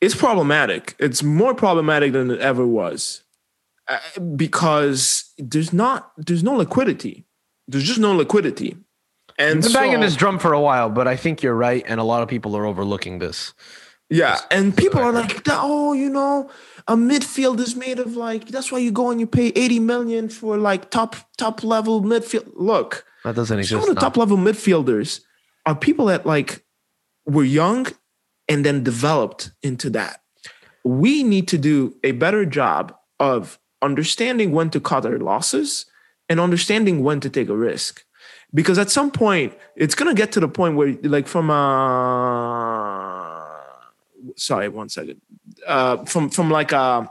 [0.00, 0.96] It's problematic.
[0.98, 3.22] It's more problematic than it ever was
[3.88, 3.98] uh,
[4.36, 7.24] because there's not there's no liquidity.
[7.68, 8.76] There's just no liquidity.
[9.38, 11.84] And I've been so, banging this drum for a while, but I think you're right,
[11.86, 13.54] and a lot of people are overlooking this.
[14.10, 16.50] yeah, and people are like, oh, you know,
[16.88, 20.28] a midfield is made of like that's why you go and you pay 80 million
[20.28, 22.50] for like top top level midfield.
[22.54, 23.88] Look, That doesn't some exist.
[23.88, 25.20] of the top level midfielders
[25.66, 26.64] are people that like
[27.26, 27.86] were young
[28.48, 30.20] and then developed into that.
[30.84, 35.86] We need to do a better job of understanding when to cut our losses
[36.28, 38.02] and understanding when to take a risk.
[38.54, 41.54] Because at some point, it's gonna get to the point where, like, from a
[44.36, 45.20] sorry, one second,
[45.66, 47.10] uh, from from like a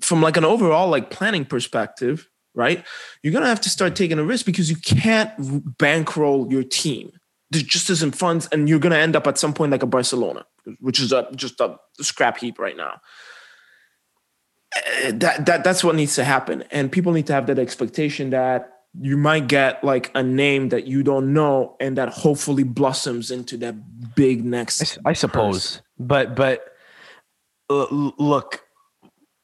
[0.00, 2.84] from like an overall like planning perspective, right?
[3.22, 5.30] You're gonna have to start taking a risk because you can't
[5.78, 7.12] bankroll your team.
[7.50, 10.44] There just isn't funds, and you're gonna end up at some point like a Barcelona,
[10.80, 13.00] which is a, just a scrap heap right now.
[14.76, 18.30] Uh, That that that's what needs to happen, and people need to have that expectation
[18.30, 23.30] that you might get like a name that you don't know, and that hopefully blossoms
[23.30, 24.98] into that big next.
[25.04, 26.64] I suppose, but but
[27.70, 28.64] uh, l- look,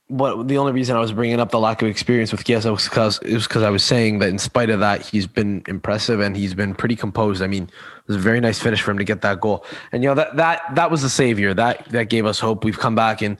[0.09, 2.85] what the only reason I was bringing up the lack of experience with Chiesa was
[2.85, 6.21] because it was because I was saying that in spite of that, he's been impressive
[6.21, 7.43] and he's been pretty composed.
[7.43, 10.03] I mean, it was a very nice finish for him to get that goal, and
[10.03, 12.65] you know that that that was the savior that that gave us hope.
[12.65, 13.39] We've come back in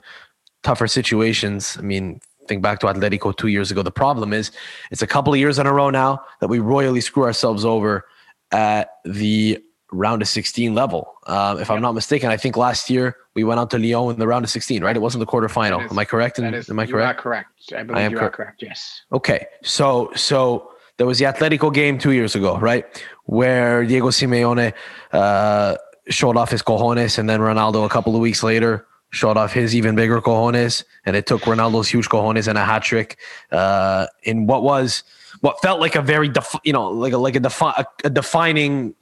[0.63, 1.77] tougher situations.
[1.77, 2.19] I mean.
[2.49, 3.83] Think back to Atletico two years ago.
[3.83, 4.51] The problem is,
[4.89, 8.07] it's a couple of years in a row now that we royally screw ourselves over
[8.51, 9.59] at the
[9.91, 11.13] round of 16 level.
[11.27, 14.19] Um, if I'm not mistaken, I think last year we went out to Lyon in
[14.19, 14.95] the round of 16, right?
[14.95, 15.85] It wasn't the quarterfinal.
[15.85, 16.39] Is- am I correct?
[16.39, 17.19] In, is, am I you correct?
[17.19, 17.73] are correct.
[17.77, 18.63] I believe am you cor- correct.
[18.63, 19.03] Yes.
[19.13, 22.83] Okay, so so there was the Atletico game two years ago, right,
[23.25, 24.73] where Diego Simeone
[25.11, 25.75] uh,
[26.07, 29.75] showed off his cojones, and then Ronaldo a couple of weeks later showed off his
[29.75, 33.17] even bigger cojones, and it took Ronaldo's huge cojones and a hat trick
[33.51, 35.03] uh, in what was
[35.41, 38.09] what felt like a very defi- you know like a like a, defi- a, a
[38.09, 38.95] defining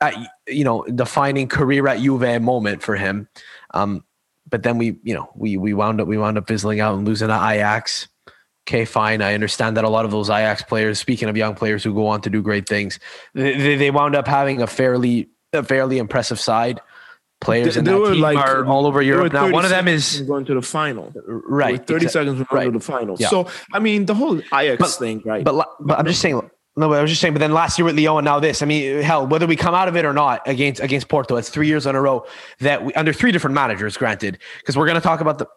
[0.00, 0.14] at,
[0.46, 3.28] you know defining career at Juve moment for him.
[3.74, 4.04] Um,
[4.48, 7.06] but then we you know we we wound up we wound up fizzling out and
[7.06, 8.08] losing to Ajax.
[8.66, 9.22] Okay, fine.
[9.22, 12.06] I understand that a lot of those Ajax players, speaking of young players who go
[12.06, 12.98] on to do great things,
[13.32, 16.80] they, they wound up having a fairly a fairly impressive side
[17.40, 19.50] players in that team like, are all over Europe now.
[19.50, 21.12] One of them is going to the final.
[21.26, 21.78] Right.
[21.86, 22.08] 30 exactly.
[22.08, 22.64] seconds from right.
[22.64, 23.16] going to the final.
[23.18, 23.28] Yeah.
[23.28, 25.44] So, I mean, the whole Ajax but, thing, right?
[25.44, 27.84] But, but, but I'm just saying, no, I was just saying, but then last year
[27.84, 28.62] with Lyon and now this.
[28.62, 31.48] I mean, hell, whether we come out of it or not against against Porto, it's
[31.48, 32.24] three years in a row
[32.60, 35.48] that we under three different managers, granted, because we're going to talk about the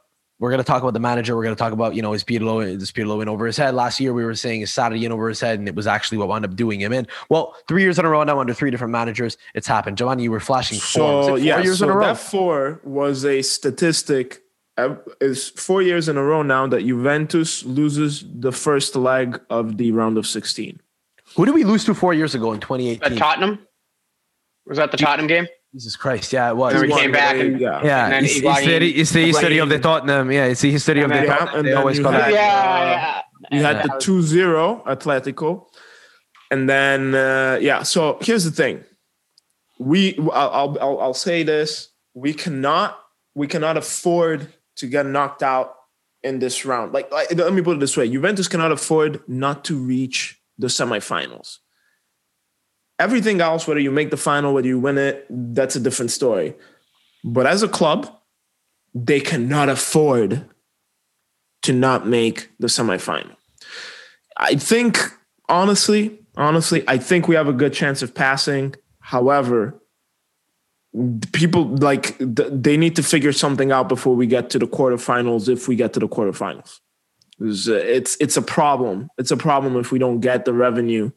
[0.42, 1.36] we're going to talk about the manager.
[1.36, 3.76] We're going to talk about, you know, his Pirlo, his Pirlo in over his head.
[3.76, 6.18] Last year, we were saying his Saturday in over his head, and it was actually
[6.18, 7.06] what wound up doing him in.
[7.30, 10.00] Well, three years in a row now under three different managers, it's happened.
[10.00, 11.24] Giovanni, you were flashing four.
[11.24, 12.06] So, four yeah, years so in a row?
[12.08, 14.42] that four was a statistic.
[15.20, 19.92] Is four years in a row now that Juventus loses the first leg of the
[19.92, 20.82] round of 16.
[21.36, 23.14] Who did we lose to four years ago in 2018?
[23.14, 23.60] At Tottenham?
[24.66, 25.46] Was that the Tottenham game?
[25.74, 26.74] Jesus Christ, yeah, it was.
[26.74, 28.08] And we came back and yeah, yeah.
[28.08, 30.30] And it's, it's, the, it's the history of the Tottenham.
[30.30, 31.66] Yeah, it's the history of the Tottenham.
[31.66, 32.32] They always call that.
[32.32, 33.58] Yeah, yeah.
[33.58, 35.68] You had the 2-0 Atletico,
[36.52, 37.84] and then uh, yeah.
[37.84, 38.84] So here's the thing:
[39.80, 43.00] we, I'll, I'll, I'll say this: we cannot,
[43.34, 45.76] we cannot afford to get knocked out
[46.22, 46.92] in this round.
[46.92, 50.68] Like, like let me put it this way: Juventus cannot afford not to reach the
[50.68, 51.60] semifinals.
[53.02, 56.54] Everything else, whether you make the final, whether you win it, that's a different story.
[57.24, 58.16] But as a club,
[58.94, 60.46] they cannot afford
[61.64, 63.36] to not make the semifinal.
[64.38, 65.00] I think,
[65.50, 68.76] honestly, honestly, I think we have a good chance of passing.
[69.00, 69.82] However,
[71.32, 75.50] people like they need to figure something out before we get to the quarterfinals.
[75.50, 76.80] If we get to the quarterfinals,
[77.40, 79.10] it's it's a problem.
[79.18, 81.12] It's a problem if we don't get the revenue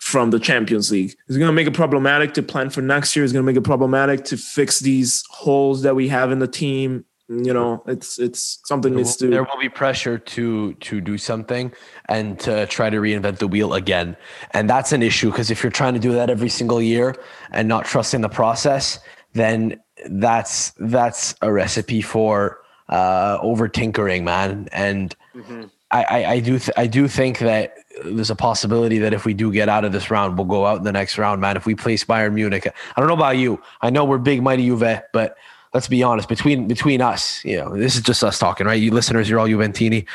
[0.00, 1.14] from the Champions League.
[1.28, 3.24] It's going to make it problematic to plan for next year.
[3.24, 6.48] It's going to make it problematic to fix these holes that we have in the
[6.48, 7.04] team.
[7.30, 9.28] You know, it's it's something there needs to.
[9.28, 11.74] There will be pressure to to do something
[12.08, 14.16] and to try to reinvent the wheel again,
[14.52, 17.14] and that's an issue because if you're trying to do that every single year
[17.50, 18.98] and not trusting the process,
[19.34, 24.68] then that's that's a recipe for uh, over tinkering, man.
[24.72, 25.64] And mm-hmm.
[25.90, 29.34] I, I, I do th- I do think that there's a possibility that if we
[29.34, 31.56] do get out of this round, we'll go out in the next round, man.
[31.56, 33.60] If we place Bayern Munich, I don't know about you.
[33.80, 35.36] I know we're big, mighty Juve, but
[35.74, 36.28] let's be honest.
[36.28, 38.80] Between between us, you know, this is just us talking, right?
[38.80, 40.06] You listeners, you're all Juventini.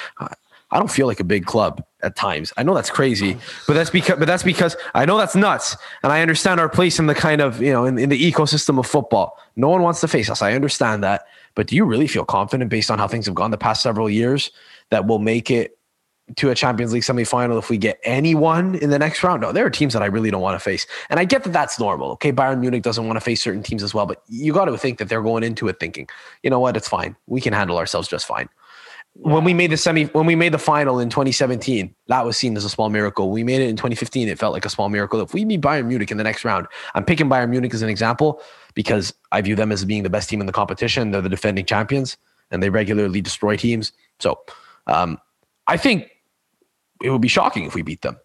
[0.74, 2.52] I don't feel like a big club at times.
[2.58, 6.12] I know that's crazy, but that's because but that's because I know that's nuts, and
[6.12, 8.88] I understand our place in the kind of you know in, in the ecosystem of
[8.88, 9.38] football.
[9.56, 10.41] No one wants to face us.
[10.41, 13.52] I understand that, but do you really feel confident based on how things have gone
[13.52, 14.52] the past several years
[14.89, 15.78] that we'll make it
[16.38, 19.41] to a Champions League semifinal if we get anyone in the next round.
[19.41, 20.88] No, there are teams that I really don't want to face.
[21.09, 22.12] And I get that that's normal.
[22.12, 22.31] Okay.
[22.31, 24.99] Bayern Munich doesn't want to face certain teams as well, but you got to think
[24.99, 26.07] that they're going into it thinking,
[26.41, 27.15] you know what, it's fine.
[27.27, 28.47] We can handle ourselves just fine.
[29.15, 32.57] When we made the semi, when we made the final in 2017, that was seen
[32.57, 33.29] as a small miracle.
[33.29, 34.27] We made it in 2015.
[34.27, 35.21] It felt like a small miracle.
[35.21, 37.89] If we meet Bayern Munich in the next round, I'm picking Bayern Munich as an
[37.89, 38.41] example
[38.73, 41.12] because I view them as being the best team in the competition.
[41.12, 42.17] They're the defending champions
[42.49, 43.91] and they regularly destroy teams.
[44.19, 44.39] So,
[44.88, 45.19] um,
[45.67, 46.09] I think
[47.03, 48.17] it would be shocking if we beat them.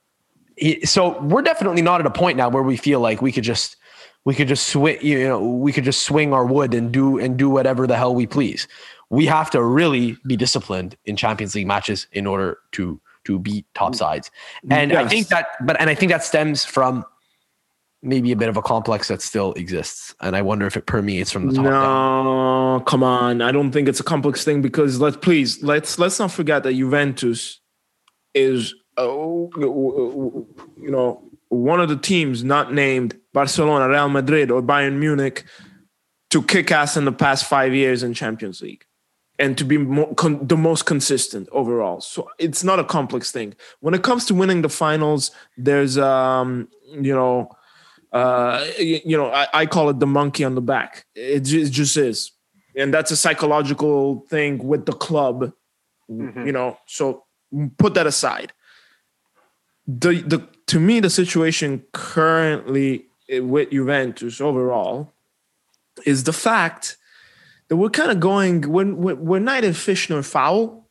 [0.85, 3.77] So we're definitely not at a point now where we feel like we could just
[4.25, 7.37] we could just swing you know we could just swing our wood and do and
[7.37, 8.67] do whatever the hell we please.
[9.11, 13.67] We have to really be disciplined in Champions League matches in order to to beat
[13.75, 13.97] top mm.
[13.97, 14.31] sides.
[14.71, 15.05] And yes.
[15.05, 17.05] I think that but and I think that stems from
[18.03, 20.15] maybe a bit of a complex that still exists.
[20.21, 21.65] And I wonder if it permeates from the top.
[21.65, 22.85] No, down.
[22.85, 23.43] come on.
[23.43, 26.75] I don't think it's a complex thing because let's please let's let's not forget that
[26.75, 27.61] Juventus
[28.35, 34.99] is uh, you know one of the teams not named Barcelona, Real Madrid, or Bayern
[34.99, 35.45] Munich
[36.31, 38.85] to kick ass in the past five years in Champions League
[39.39, 42.01] and to be more, con- the most consistent overall.
[42.01, 43.55] So it's not a complex thing.
[43.81, 47.51] When it comes to winning the finals, there's um, you know,
[48.13, 51.05] uh, you, you know, I, I, call it the monkey on the back.
[51.15, 52.33] It just, it just is,
[52.75, 55.53] and that's a psychological thing with the club.
[56.11, 56.47] Mm-hmm.
[56.47, 57.25] You know, so
[57.79, 58.53] put that aside.
[59.87, 65.13] The the to me the situation currently with Juventus overall
[66.05, 66.97] is the fact
[67.69, 70.89] that we're kind of going we're, we're neither fish nor fowl,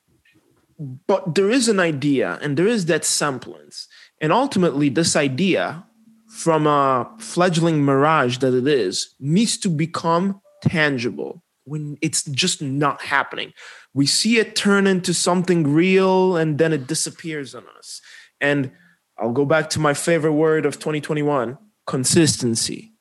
[1.08, 3.88] but there is an idea and there is that semblance,
[4.22, 5.84] and ultimately this idea
[6.30, 11.44] from a fledgling mirage that it is needs to become tangible.
[11.68, 13.54] when it's just not happening.
[13.98, 18.00] We see it turn into something real and then it disappears on us.
[18.40, 18.70] And
[19.18, 21.58] I'll go back to my favorite word of 2021
[21.88, 22.94] consistency.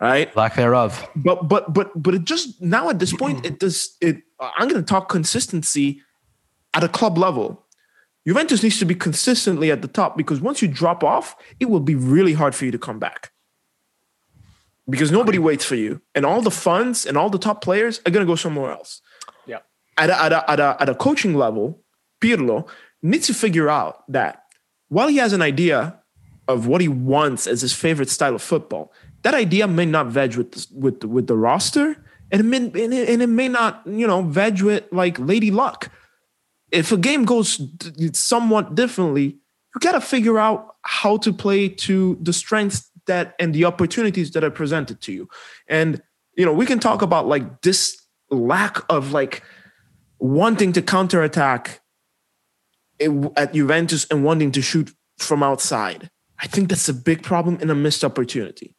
[0.00, 0.34] Right?
[0.34, 1.06] Lack thereof.
[1.14, 4.82] But but but but it just now at this point it does it I'm gonna
[4.82, 6.00] talk consistency
[6.72, 7.66] at a club level.
[8.26, 11.80] Juventus needs to be consistently at the top because once you drop off, it will
[11.80, 13.30] be really hard for you to come back
[14.88, 18.10] because nobody waits for you, and all the funds and all the top players are
[18.10, 19.02] going to go somewhere else.
[19.96, 21.80] At a, at a, at a, at a coaching level,
[22.20, 22.68] Pirlo
[23.02, 24.44] needs to figure out that
[24.88, 25.98] while he has an idea
[26.48, 30.36] of what he wants as his favorite style of football, that idea may not veg
[30.36, 31.96] with with the, with the roster,
[32.30, 35.50] and it, may, and it, and it may not you know veg with like Lady
[35.50, 35.90] Luck.
[36.70, 37.60] If a game goes
[38.12, 43.54] somewhat differently, you got to figure out how to play to the strengths that and
[43.54, 45.28] the opportunities that are presented to you.
[45.68, 46.02] And
[46.36, 49.42] you know, we can talk about like this lack of like
[50.24, 51.82] wanting to counterattack
[53.36, 56.08] at Juventus and wanting to shoot from outside.
[56.40, 58.74] I think that's a big problem and a missed opportunity.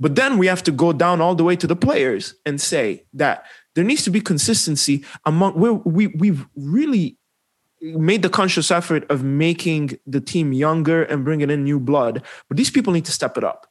[0.00, 3.04] But then we have to go down all the way to the players and say
[3.12, 3.44] that
[3.76, 7.18] there needs to be consistency among we we've really
[7.80, 12.24] made the conscious effort of making the team younger and bringing in new blood.
[12.48, 13.69] But these people need to step it up.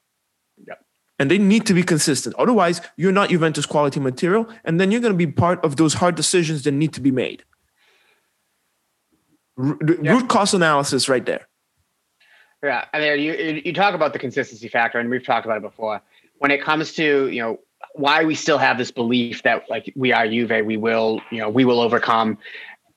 [1.19, 2.33] And they need to be consistent.
[2.37, 4.47] Otherwise, you're not Juventus quality material.
[4.63, 7.11] And then you're going to be part of those hard decisions that need to be
[7.11, 7.43] made.
[9.57, 10.13] R- yeah.
[10.13, 11.47] Root cause analysis right there.
[12.63, 12.85] Yeah.
[12.93, 16.01] I mean, you, you talk about the consistency factor, and we've talked about it before.
[16.37, 17.59] When it comes to, you know,
[17.95, 21.49] why we still have this belief that like we are Juve, we will, you know,
[21.49, 22.37] we will overcome.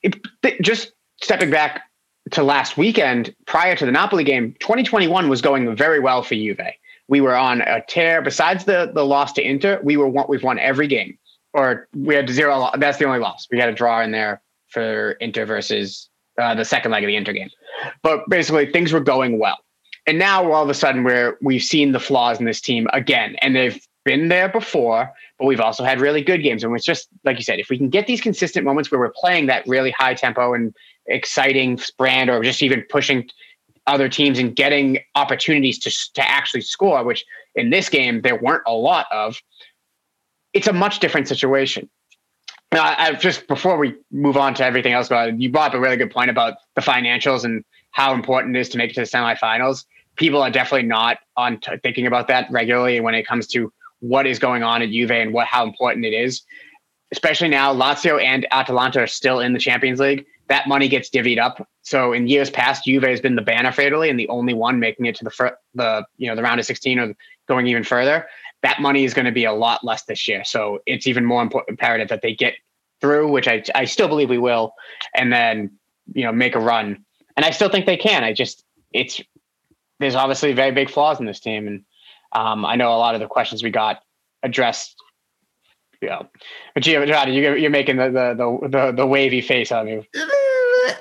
[0.01, 0.17] It,
[0.61, 1.83] just stepping back
[2.31, 6.59] to last weekend, prior to the Napoli game, 2021 was going very well for Juve.
[7.07, 8.21] We were on a tear.
[8.21, 11.17] Besides the the loss to Inter, we were we've won every game,
[11.53, 12.69] or we had zero.
[12.77, 13.47] That's the only loss.
[13.51, 17.15] We had a draw in there for Inter versus uh, the second leg of the
[17.15, 17.49] Inter game.
[18.01, 19.57] But basically, things were going well.
[20.07, 23.35] And now all of a sudden, we're we've seen the flaws in this team again,
[23.41, 26.63] and they've been there before, but we've also had really good games.
[26.63, 29.13] And it's just like you said, if we can get these consistent moments where we're
[29.15, 30.75] playing that really high tempo and
[31.07, 33.29] exciting brand or just even pushing
[33.87, 38.63] other teams and getting opportunities to, to actually score, which in this game there weren't
[38.65, 39.41] a lot of,
[40.53, 41.89] it's a much different situation.
[42.71, 45.79] Now, I, just before we move on to everything else, about you brought up a
[45.79, 49.01] really good point about the financials and how important it is to make it to
[49.01, 49.85] the semifinals.
[50.15, 54.25] People are definitely not on t- thinking about that regularly when it comes to what
[54.25, 56.41] is going on at Juve and what how important it is.
[57.11, 61.39] Especially now, Lazio and Atalanta are still in the Champions League that money gets divvied
[61.39, 61.67] up.
[61.81, 64.79] So in years past, Juve has been the banner for Italy and the only one
[64.79, 67.15] making it to the fir- the you know the round of 16 or
[67.47, 68.27] going even further.
[68.61, 70.43] That money is going to be a lot less this year.
[70.43, 72.53] So it's even more important, imperative that they get
[73.01, 74.75] through, which I I still believe we will,
[75.15, 75.71] and then
[76.13, 77.03] you know make a run.
[77.35, 78.23] And I still think they can.
[78.23, 79.19] I just it's
[79.99, 81.83] there's obviously very big flaws in this team, and
[82.31, 84.03] um, I know a lot of the questions we got
[84.43, 85.01] addressed
[86.03, 86.23] yeah.
[86.73, 90.09] But Giovanni, you, you're making the, the, the, the, wavy face on me.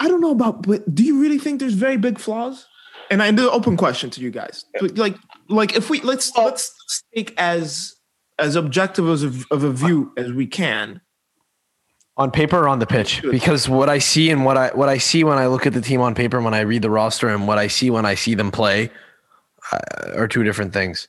[0.01, 2.66] I don't know about, but do you really think there's very big flaws?
[3.11, 4.64] And I do open question to you guys.
[4.81, 5.16] Like,
[5.49, 6.73] like if we let's let's
[7.14, 7.95] take as
[8.38, 11.01] as objective as a, of a view as we can.
[12.16, 13.23] On paper or on the pitch?
[13.23, 15.81] Because what i see and what i what i see when i look at the
[15.81, 18.14] team on paper and when i read the roster and what i see when i
[18.14, 18.90] see them play
[19.73, 19.79] uh,
[20.16, 21.09] are two different things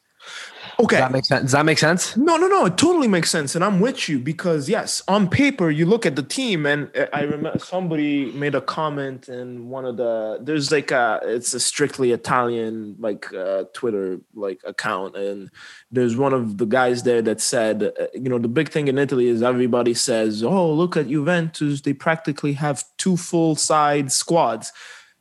[0.79, 0.97] Okay.
[0.97, 1.41] Does that make sense?
[1.43, 2.17] Does that make sense?
[2.17, 2.65] No, no, no.
[2.65, 3.53] It totally makes sense.
[3.55, 7.21] And I'm with you because, yes, on paper, you look at the team, and I
[7.21, 12.11] remember somebody made a comment in one of the, there's like a, it's a strictly
[12.11, 15.15] Italian, like, uh, Twitter, like, account.
[15.15, 15.51] And
[15.91, 18.97] there's one of the guys there that said, uh, you know, the big thing in
[18.97, 21.81] Italy is everybody says, oh, look at Juventus.
[21.81, 24.71] They practically have two full side squads.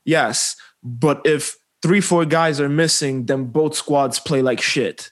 [0.04, 0.56] Yes.
[0.82, 5.10] But if three, four guys are missing, then both squads play like shit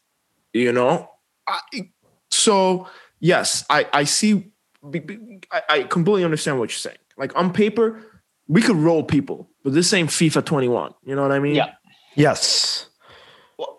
[0.52, 1.08] you know?
[1.48, 1.60] I,
[2.30, 2.86] so
[3.18, 4.50] yes i i see
[5.52, 6.96] I, I completely understand what you're saying.
[7.18, 8.00] Like on paper
[8.48, 11.54] we could roll people but this ain't fifa 21 you know what i mean?
[11.54, 11.72] Yeah.
[12.16, 12.86] Yes.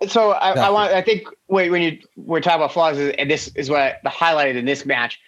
[0.07, 3.47] So I, I, want i think wait when you we're talking about flaws and this
[3.55, 5.19] is what the highlighted in this match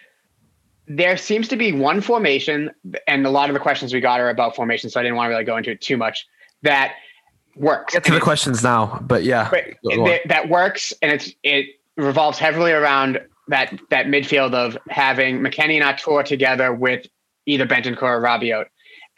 [0.86, 2.70] there seems to be one formation
[3.08, 5.28] and a lot of the questions we got are about formation so i didn't want
[5.28, 6.28] to really go into it too much
[6.62, 6.94] that
[7.56, 7.94] works.
[7.94, 12.72] Get to the questions now, but yeah, that, that works, and it's it revolves heavily
[12.72, 17.06] around that that midfield of having McKennie and Artur together with
[17.46, 18.66] either Bentancur or Rabiot,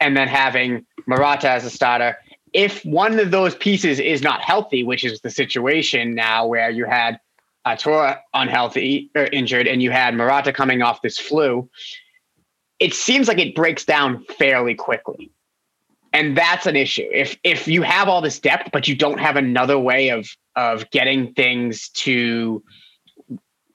[0.00, 2.16] and then having Morata as a starter.
[2.52, 6.86] If one of those pieces is not healthy, which is the situation now where you
[6.86, 7.20] had
[7.64, 11.68] Artur unhealthy or injured, and you had Morata coming off this flu,
[12.78, 15.30] it seems like it breaks down fairly quickly.
[16.16, 17.06] And that's an issue.
[17.12, 20.90] If if you have all this depth, but you don't have another way of of
[20.90, 22.62] getting things to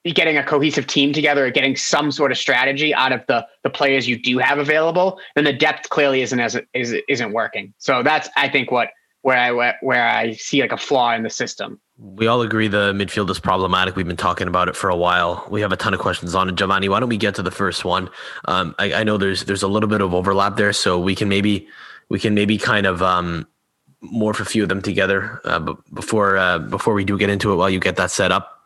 [0.03, 3.69] getting a cohesive team together or getting some sort of strategy out of the the
[3.69, 7.75] players you do have available, then the depth clearly isn't as is isn't working.
[7.77, 8.89] So that's I think what
[9.21, 11.79] where I where I see like a flaw in the system.
[11.99, 13.95] We all agree the midfield is problematic.
[13.95, 15.45] We've been talking about it for a while.
[15.51, 16.55] We have a ton of questions on it.
[16.55, 18.09] Giovanni, why don't we get to the first one?
[18.45, 21.29] Um, I, I, know there's there's a little bit of overlap there, so we can
[21.29, 21.67] maybe
[22.11, 23.47] we can maybe kind of um,
[24.03, 27.55] morph a few of them together uh, before uh, before we do get into it.
[27.55, 28.59] While you get that set up.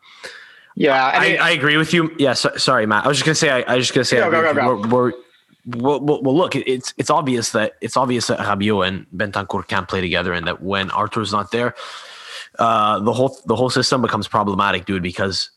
[0.74, 2.14] Yeah, I, I, I agree with you.
[2.18, 3.04] Yeah, so, sorry, Matt.
[3.04, 3.50] I was just gonna say.
[3.50, 4.16] I, I was just gonna say.
[4.16, 5.12] Go, go, go, we're, we're
[5.66, 9.86] well, well, well, look, it's it's obvious that it's obvious that Rabiot and Bentancur can't
[9.86, 11.76] play together, and that when Artur's not there,
[12.58, 15.04] uh, the whole the whole system becomes problematic, dude.
[15.04, 15.50] Because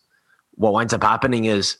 [0.55, 1.77] what winds up happening is,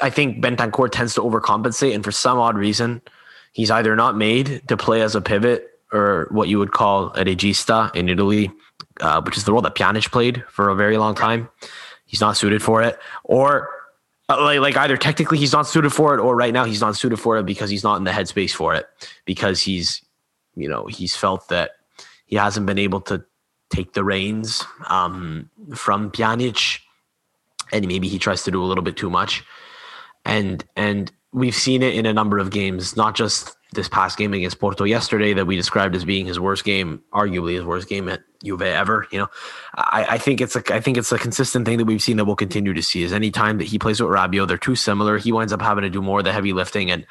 [0.00, 3.02] I think Bentancur tends to overcompensate, and for some odd reason,
[3.58, 7.24] he's either not made to play as a pivot or what you would call a
[7.24, 8.52] regista in Italy,
[9.00, 11.48] uh, which is the role that Pjanic played for a very long time.
[12.06, 13.68] He's not suited for it, or
[14.28, 16.96] uh, like like either technically he's not suited for it or right now he's not
[16.96, 18.86] suited for it because he's not in the headspace for it.
[19.24, 20.02] Because he's
[20.54, 21.72] you know he's felt that
[22.26, 23.24] he hasn't been able to
[23.70, 26.78] take the reins um, from Pjanic.
[27.72, 29.42] And maybe he tries to do a little bit too much.
[30.24, 34.32] And and we've seen it in a number of games not just this past game
[34.32, 38.08] against Porto yesterday that we described as being his worst game, arguably his worst game
[38.08, 39.06] at Juve ever.
[39.10, 39.28] You know,
[39.74, 42.24] I, I think it's a I think it's a consistent thing that we've seen that
[42.24, 43.02] we'll continue to see.
[43.02, 45.18] Is any time that he plays with Rabiot, they're too similar.
[45.18, 47.06] He winds up having to do more of the heavy lifting, and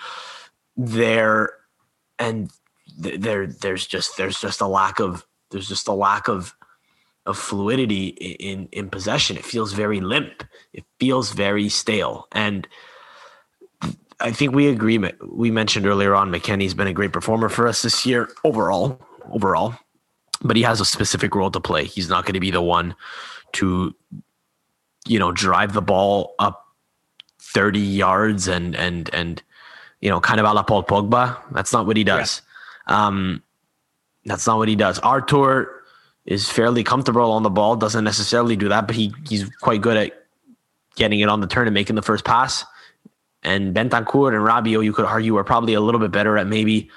[0.75, 1.51] there
[2.17, 2.51] and
[2.97, 6.55] there there's just there's just a lack of there's just a lack of
[7.27, 9.37] of fluidity in in possession.
[9.37, 10.43] It feels very limp.
[10.73, 12.67] It feels very stale, and
[14.19, 14.99] I think we agree.
[15.21, 18.99] We mentioned earlier on McKennie's been a great performer for us this year overall.
[19.29, 19.75] Overall,
[20.41, 21.83] but he has a specific role to play.
[21.83, 22.95] He's not going to be the one
[23.53, 23.93] to,
[25.05, 26.65] you know, drive the ball up
[27.39, 29.43] thirty yards and and and
[29.99, 31.37] you know, kind of a la Paul Pogba.
[31.51, 32.41] That's not what he does.
[32.87, 33.07] Yeah.
[33.07, 33.43] Um,
[34.25, 34.99] that's not what he does.
[34.99, 35.83] Artur
[36.25, 37.75] is fairly comfortable on the ball.
[37.75, 40.27] Doesn't necessarily do that, but he he's quite good at
[40.95, 42.63] getting it on the turn and making the first pass.
[43.43, 46.89] And Bentancur and Rabiot, you could argue, are probably a little bit better at maybe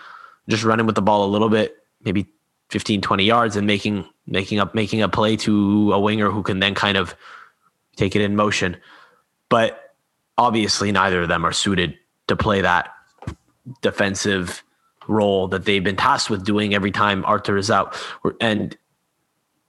[0.49, 2.27] just running with the ball a little bit, maybe
[2.71, 6.61] 15, 20 yards and making making up making a play to a winger who can
[6.61, 7.15] then kind of
[7.97, 8.77] take it in motion.
[9.49, 9.95] But
[10.39, 12.91] obviously neither of them are suited to play that
[13.83, 14.63] defensive
[15.09, 17.97] role that they've been tasked with doing every time Arthur is out.
[18.41, 18.77] And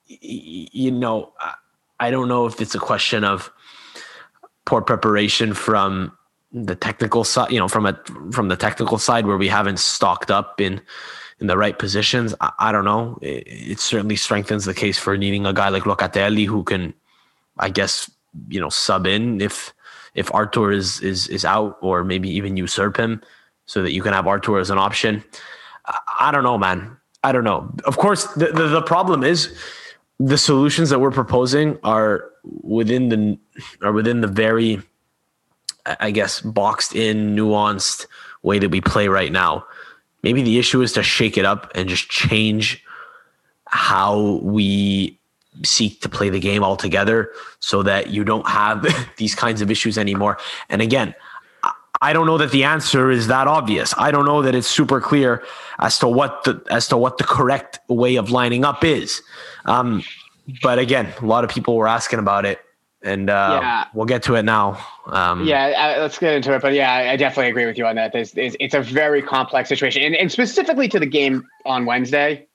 [0.05, 1.33] you know,
[1.99, 3.51] I don't know if it's a question of
[4.65, 6.15] poor preparation from
[6.53, 7.99] the technical side, you know, from a
[8.31, 10.81] from the technical side where we haven't stocked up in
[11.39, 12.35] in the right positions.
[12.41, 13.17] I, I don't know.
[13.21, 16.93] It, it, certainly strengthens the case for needing a guy like Locatelli who can,
[17.57, 18.11] I guess,
[18.49, 19.73] you know, sub in if
[20.13, 23.21] if Artur is is is out or maybe even usurp him
[23.65, 25.23] so that you can have Artur as an option.
[25.85, 26.97] I, I don't know, man.
[27.23, 27.71] I don't know.
[27.85, 29.55] Of course, the, the, the problem is
[30.19, 33.37] the solutions that we're proposing are within the
[33.81, 34.81] are within the very
[35.85, 38.05] I guess, boxed in, nuanced
[38.43, 39.65] way that we play right now.
[40.23, 42.83] Maybe the issue is to shake it up and just change
[43.65, 45.17] how we
[45.63, 48.85] seek to play the game altogether so that you don't have
[49.17, 50.37] these kinds of issues anymore.
[50.69, 51.15] And again,
[52.03, 53.93] I don't know that the answer is that obvious.
[53.97, 55.43] I don't know that it's super clear
[55.79, 59.21] as to what the as to what the correct way of lining up is.
[59.65, 60.03] Um,
[60.63, 62.59] but again, a lot of people were asking about it
[63.03, 63.85] and uh, yeah.
[63.93, 64.83] we'll get to it now.
[65.07, 66.61] Um, yeah, uh, let's get into it.
[66.61, 68.13] But yeah, I definitely agree with you on that.
[68.13, 72.47] There's, there's, it's a very complex situation, and, and, specifically to the game on Wednesday.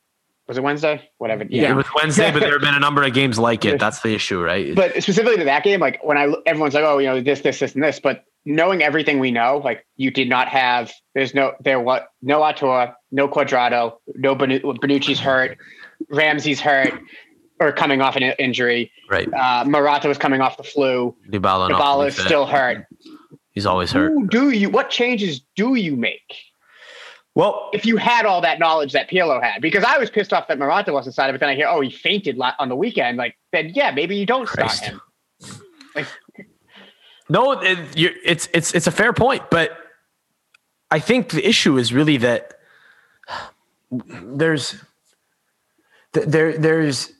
[0.48, 1.10] Was it Wednesday?
[1.18, 1.44] Whatever.
[1.48, 3.80] Yeah, yeah it was Wednesday, but there have been a number of games like it.
[3.80, 4.74] That's the issue, right?
[4.76, 7.58] But specifically to that game, like when I everyone's like, oh, you know, this, this,
[7.58, 10.92] this, and this, but knowing everything we know, like you did not have.
[11.14, 15.58] There's no there what no Artur, no Cuadrado, no Bonucci's hurt,
[16.08, 16.94] Ramsey's hurt
[17.60, 18.90] or coming off an injury.
[19.10, 19.32] Right.
[19.32, 21.16] Uh, Morata was coming off the flu.
[21.30, 22.86] Dybala, Dybala is still hurt.
[23.52, 24.12] He's always hurt.
[24.12, 24.68] Who do you?
[24.68, 26.36] What changes do you make?
[27.34, 30.48] Well, if you had all that knowledge that Pirlo had, because I was pissed off
[30.48, 33.18] that Morata wasn't started, but then I hear, oh, he fainted on the weekend.
[33.18, 34.84] Like, then yeah, maybe you don't Christ.
[34.84, 35.00] start him.
[35.94, 36.06] Like,
[37.28, 39.76] no, it, it's it's it's a fair point, but
[40.90, 42.54] I think the issue is really that
[43.90, 44.76] there's
[46.12, 47.12] there there's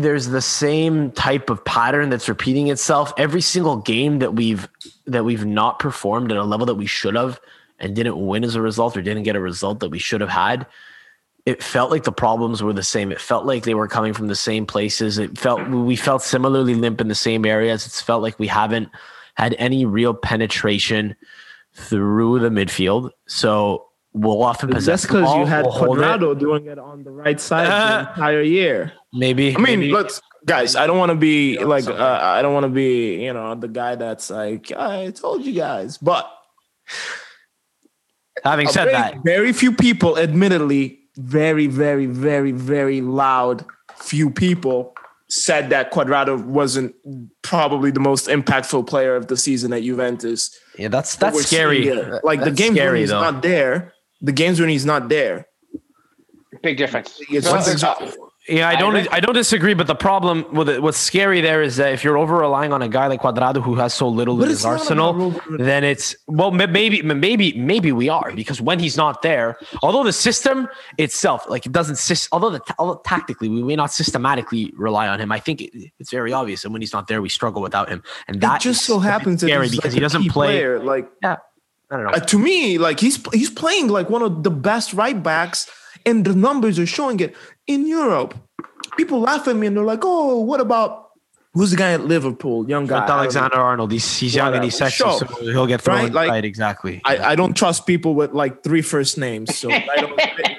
[0.00, 3.12] there's the same type of pattern that's repeating itself.
[3.16, 4.68] Every single game that we've
[5.06, 7.40] that we've not performed at a level that we should have
[7.78, 10.30] and didn't win as a result or didn't get a result that we should have
[10.30, 10.66] had
[11.48, 13.10] it felt like the problems were the same.
[13.10, 15.16] It felt like they were coming from the same places.
[15.16, 17.86] It felt we felt similarly limp in the same areas.
[17.86, 18.90] It's felt like we haven't
[19.32, 21.16] had any real penetration
[21.72, 23.12] through the midfield.
[23.28, 23.87] So
[24.20, 25.80] we'll often possess That's because you had we'll it.
[25.98, 28.92] Cuadrado doing it on the right side Uh, the entire year.
[29.12, 30.76] maybe I mean, maybe- let's guys.
[30.76, 33.54] I don't want to be Yeah, like uh, I don't want to be you know
[33.54, 36.24] the guy that's like I told you guys, but
[38.44, 43.64] having said very, that very few people, admittedly, very very very very loud
[43.96, 44.94] few people
[45.30, 46.94] said that Cuadrado wasn't
[47.42, 50.56] probably the most impactful player of the season at Juventus.
[50.78, 51.90] yeah that's that's scary.
[52.22, 53.20] Like the That's games when scary, he's though.
[53.20, 55.46] not there, the games when he's not there,
[56.62, 57.20] Big difference.
[57.28, 58.16] it's Well, what's.
[58.48, 58.96] Yeah, I I don't.
[58.96, 59.08] agree.
[59.12, 59.74] I don't disagree.
[59.74, 62.80] But the problem with it, what's scary there is that if you're over relying on
[62.80, 66.50] a guy like Cuadrado who has so little But in his arsenal, then it's well,
[66.50, 70.66] maybe, maybe, maybe we are because when he's not there, although the system
[70.96, 75.30] itself, like it doesn't, although the although tactically we may not systematically rely on him,
[75.30, 76.64] I think it, it's very obvious.
[76.64, 78.98] And when he's not there, we struggle without him, and that it just is so
[78.98, 80.46] happens that scary he's because like he doesn't play.
[80.54, 80.78] player.
[80.82, 81.36] Like Yeah,
[81.90, 82.10] I don't know.
[82.12, 85.66] uh, to me, like he's he's playing like one of the best right backs,
[86.04, 87.34] and the numbers are showing it
[87.66, 88.34] in Europe.
[88.96, 91.06] People laugh at me and they're like, "Oh, what about
[91.54, 92.68] who's the guy at Liverpool?
[92.68, 93.18] Young guy, I don't.
[93.18, 93.90] Alexander Arnold.
[93.92, 95.18] He's he's young and he's sexy, Sure.
[95.18, 96.44] so he'll get thrown Right, like- right.
[96.44, 97.00] Exactly.
[97.04, 99.56] I, I don't trust people with like three first names.
[99.56, 100.10] So right, off,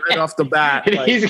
[0.10, 1.30] right off the bat, like, he's,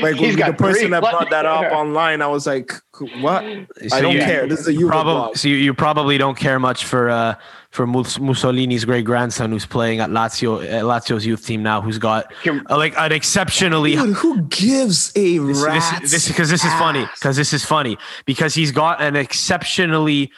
[0.00, 2.72] like he's the got person three that brought that up online, I was like,
[3.20, 3.44] "What?
[3.44, 4.46] I don't you- care.
[4.46, 7.34] This is a you probably so you, you probably don't care much for uh
[7.70, 12.32] for Mussolini's great grandson who's playing at Lazio at Lazio's youth team now who's got
[12.46, 17.06] uh, like an exceptionally Dude, who gives a this rat's this because this, is funny
[17.14, 20.32] because this is funny because he's got an exceptionally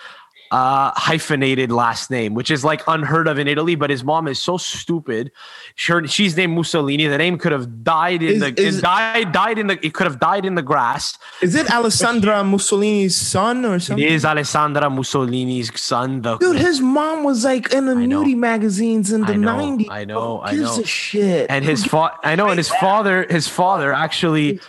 [0.52, 4.38] uh hyphenated last name which is like unheard of in Italy but his mom is
[4.48, 5.32] so stupid
[5.76, 9.56] sure she's named Mussolini the name could have died in Is- the is- died died
[9.58, 13.76] in the it could have died in the grass Is it Alessandra Mussolini's son or
[13.76, 14.06] it something?
[14.06, 19.22] is Alessandra Mussolini's son the Dude, his mom was like in the nudie magazines in
[19.22, 19.86] the I know, 90s.
[19.90, 20.80] I know, I know.
[20.80, 21.46] a shit.
[21.50, 24.60] and his fa- I know, and his father, his father actually,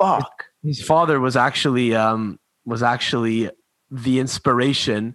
[0.00, 0.44] fuck.
[0.62, 3.50] his father was actually, um, was actually
[3.90, 5.14] the inspiration,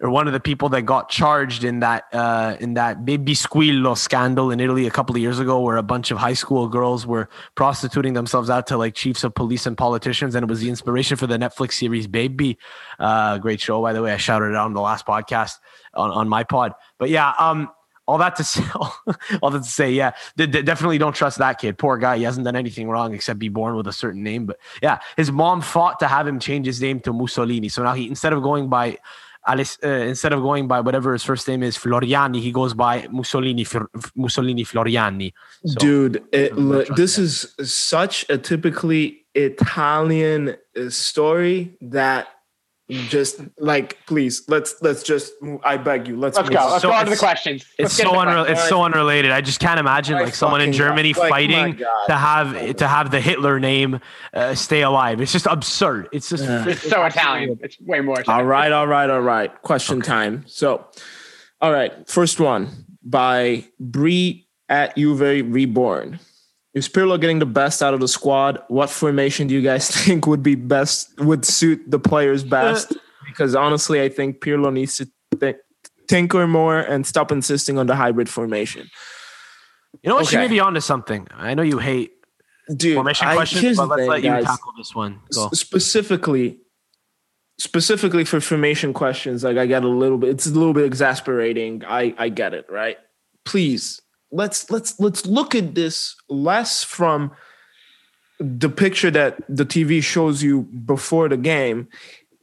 [0.00, 3.96] or one of the people that got charged in that, uh, in that baby squillo
[3.96, 7.06] scandal in Italy a couple of years ago, where a bunch of high school girls
[7.06, 10.68] were prostituting themselves out to like chiefs of police and politicians, and it was the
[10.68, 12.58] inspiration for the Netflix series Baby.
[12.98, 14.12] Uh, great show, by the way.
[14.12, 15.54] I shouted it out on the last podcast
[15.94, 17.70] on, on my pod, but yeah, um,
[18.06, 18.62] all that to say,
[19.42, 21.78] all that to say, yeah, de- de- definitely don't trust that kid.
[21.78, 22.18] Poor guy.
[22.18, 24.46] He hasn't done anything wrong except be born with a certain name.
[24.46, 27.68] But yeah, his mom fought to have him change his name to Mussolini.
[27.68, 28.98] So now he, instead of going by
[29.46, 33.06] Alice, uh, instead of going by whatever his first name is, Floriani, he goes by
[33.10, 33.64] Mussolini,
[34.14, 35.32] Mussolini Floriani.
[35.64, 42.28] So, Dude, it, look, this is such a typically Italian uh, story that
[42.88, 45.60] just like please let's let's just move.
[45.64, 46.68] I beg you let's Let's go.
[46.70, 47.62] Let's So go on to the questions.
[47.78, 48.58] it's Let's get so to the unre- questions.
[48.60, 49.30] it's so unrelated.
[49.32, 51.20] I just can't imagine My like someone in Germany God.
[51.22, 52.06] Like, fighting God.
[52.06, 54.00] to have to have the Hitler name
[54.32, 55.20] uh, stay alive.
[55.20, 56.08] It's just absurd.
[56.12, 56.68] It's just Yeah.
[56.68, 57.58] It's so Italian.
[57.62, 58.16] It's way more.
[58.16, 58.46] All Italian.
[58.46, 59.62] right, all right, all right.
[59.62, 60.44] Question time.
[60.46, 60.86] So,
[61.60, 62.68] all right, first one
[63.02, 65.20] by Bree at Juve
[65.52, 66.20] Reborn.
[66.76, 68.62] Is Pirlo getting the best out of the squad?
[68.68, 72.92] What formation do you guys think would be best, would suit the players uh, best?
[73.24, 75.08] Because honestly, I think Pirlo needs to
[75.40, 75.56] think,
[76.06, 78.90] tinker more and stop insisting on the hybrid formation.
[80.02, 80.26] you know what?
[80.26, 81.26] She may be onto something.
[81.34, 82.12] I know you hate
[82.76, 84.44] Dude, formation I, questions, but let's thing, let you guys.
[84.44, 85.20] tackle this one.
[85.32, 85.48] Go.
[85.54, 86.60] Specifically
[87.58, 91.82] specifically for formation questions like i get a little bit it's a little bit exasperating
[91.86, 92.98] i i get it right
[93.46, 94.02] please
[94.32, 97.30] let's let's let's look at this less from
[98.38, 101.88] the picture that the tv shows you before the game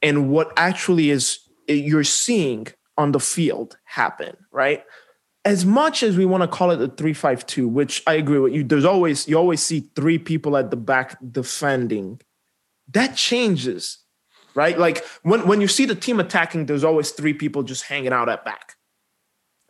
[0.01, 2.67] and what actually is eh, you're seeing
[2.97, 4.83] on the field happen right?
[5.45, 8.63] As much as we want to call it a 352 which i agree with you
[8.63, 12.21] there's always you always see three people at the back defending.
[12.91, 13.99] That changes
[14.55, 14.77] right?
[14.77, 18.29] Like when, when you see the team attacking there's always three people just hanging out
[18.29, 18.75] at back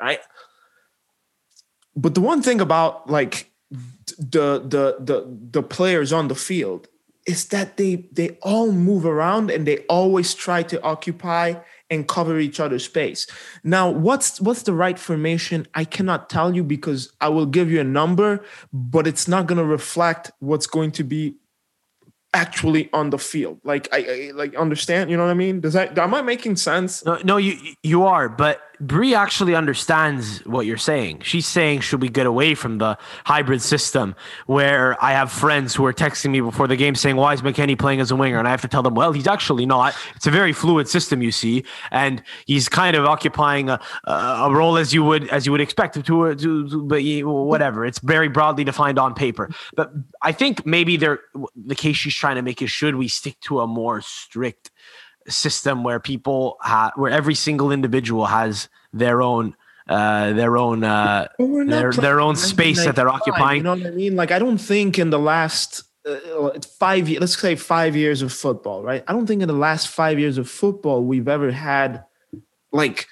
[0.02, 0.20] right
[1.96, 3.52] but the one thing about like
[4.18, 6.88] the the the the players on the field
[7.26, 11.56] is that they they all move around and they always try to occupy
[11.90, 13.28] and cover each other's space.
[13.64, 15.68] Now, what's what's the right formation?
[15.74, 19.60] I cannot tell you because I will give you a number, but it's not going
[19.60, 21.36] to reflect what's going to be
[22.34, 23.60] actually on the field.
[23.64, 25.62] Like I, I, like understand, you know what I mean?
[25.62, 27.06] Does that am I making sense?
[27.06, 31.22] No, no, you you are, but Brie actually understands what you're saying.
[31.22, 34.16] She's saying should we get away from the hybrid system
[34.48, 37.78] where I have friends who are texting me before the game saying why is McKennie
[37.78, 39.96] playing as a winger and I have to tell them well he's actually not.
[40.16, 44.78] It's a very fluid system you see and he's kind of occupying a, a role
[44.78, 47.86] as you would as you would expect to, uh, to, to but whatever.
[47.86, 49.50] It's very broadly defined on paper.
[49.76, 51.22] But I think maybe they're
[51.56, 54.72] the case she's trying to make is should we stick to a more strict
[55.28, 59.54] system where people have where every single individual has their own
[59.90, 61.28] uh their own uh
[61.68, 64.16] their, their own space that they're occupying you know what i mean?
[64.16, 68.32] Like i don't think in the last uh, five years let's say five years of
[68.32, 69.04] football right?
[69.06, 72.06] I don't think in the last five years of football we've ever had
[72.72, 73.08] like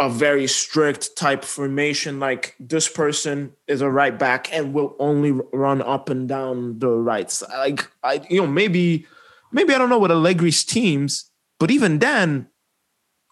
[0.00, 5.32] a very strict type formation like this person is a right back and will only
[5.52, 9.04] run up and down the right side like i you know maybe
[9.50, 11.28] maybe i don't know what allegri's teams
[11.58, 12.48] but even then,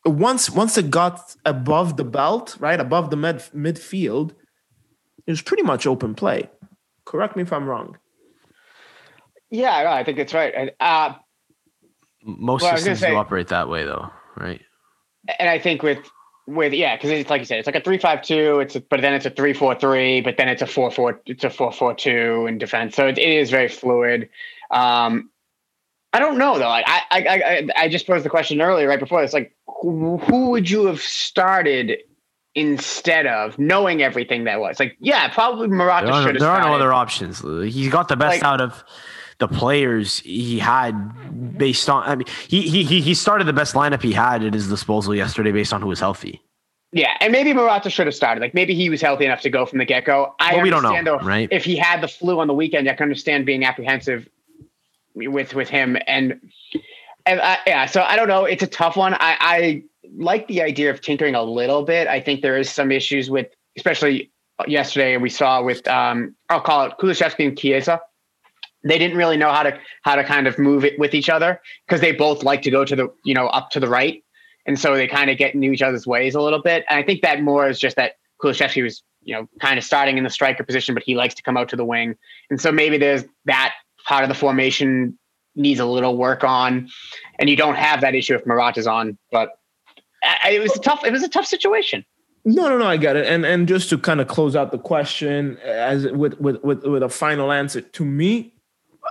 [0.05, 4.33] once once it got above the belt, right above the mid midfield,
[5.27, 6.51] it was pretty much open play.
[7.05, 7.99] Correct me if I'm wrong.
[9.51, 10.53] Yeah, I think it's right.
[10.55, 11.15] And uh,
[12.25, 14.61] Most well, systems say, do operate that way, though, right?
[15.39, 15.99] And I think with
[16.47, 18.61] with yeah, because it's like you said, it's like a three five two.
[18.61, 20.21] It's a, but then it's a three four three.
[20.21, 21.21] But then it's a four four.
[21.27, 22.95] It's a four four two in defense.
[22.95, 24.29] So it, it is very fluid.
[24.71, 25.31] Um,
[26.13, 26.69] I don't know though.
[26.69, 29.33] Like I, I, I, I just posed the question earlier, right before this.
[29.33, 31.99] Like, who, who would you have started
[32.55, 34.81] instead of knowing everything that was?
[34.81, 36.39] Like, yeah, probably Morata should have.
[36.39, 37.41] There are no other options.
[37.41, 38.83] He got the best like, out of
[39.39, 42.03] the players he had based on.
[42.05, 45.53] I mean, he he he started the best lineup he had at his disposal yesterday
[45.53, 46.43] based on who was healthy.
[46.93, 48.41] Yeah, and maybe Morata should have started.
[48.41, 50.35] Like maybe he was healthy enough to go from the get go.
[50.41, 51.49] I well, we don't know, though, right?
[51.51, 54.29] If he had the flu on the weekend, I can understand being apprehensive
[55.17, 56.41] with with him and
[57.25, 59.83] and I, yeah so i don't know it's a tough one i i
[60.17, 63.49] like the idea of tinkering a little bit i think there is some issues with
[63.77, 64.31] especially
[64.69, 68.01] yesterday we saw with um i'll call it Kulusevski and Chiesa
[68.89, 71.61] they didn't really know how to how to kind of move it with each other
[71.87, 74.23] because they both like to go to the you know up to the right
[74.67, 77.03] and so they kind of get in each other's ways a little bit and i
[77.03, 78.13] think that more is just that
[78.43, 81.43] Kulusevski was you know kind of starting in the striker position but he likes to
[81.43, 82.17] come out to the wing
[82.51, 83.75] and so maybe there's that
[84.07, 85.19] part of the formation
[85.57, 86.89] needs a little work on,
[87.39, 89.19] and you don't have that issue if Morata's on.
[89.33, 89.51] But
[90.49, 91.05] it was a tough.
[91.05, 92.05] It was a tough situation.
[92.45, 92.87] No, no, no.
[92.87, 93.27] I get it.
[93.27, 97.03] And and just to kind of close out the question, as with with with, with
[97.03, 98.55] a final answer, to me,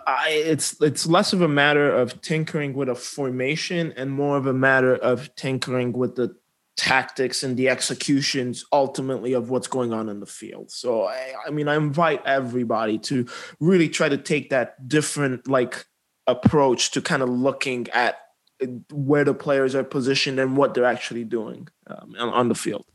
[0.08, 4.46] I, it's it's less of a matter of tinkering with a formation and more of
[4.46, 6.36] a matter of tinkering with the
[6.78, 10.72] tactics and the executions ultimately of what's going on in the field.
[10.72, 13.26] So I, I mean, I invite everybody to
[13.60, 15.86] really try to take that different like
[16.28, 18.18] approach to kind of looking at
[18.92, 22.86] where the players are positioned and what they're actually doing um, on the field.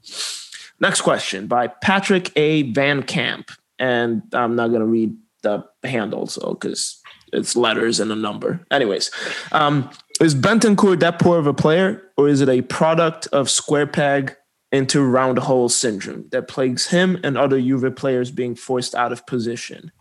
[0.81, 2.63] Next question by Patrick A.
[2.73, 7.01] Van Camp, and I'm not going to read the handle so because
[7.33, 8.65] it's letters and a number.
[8.71, 9.11] Anyways,
[9.53, 13.87] um, is Bentancur that poor of a player, or is it a product of square
[13.87, 14.37] peg
[14.73, 19.27] into round hole syndrome that plagues him and other Juve players being forced out of
[19.27, 19.93] position?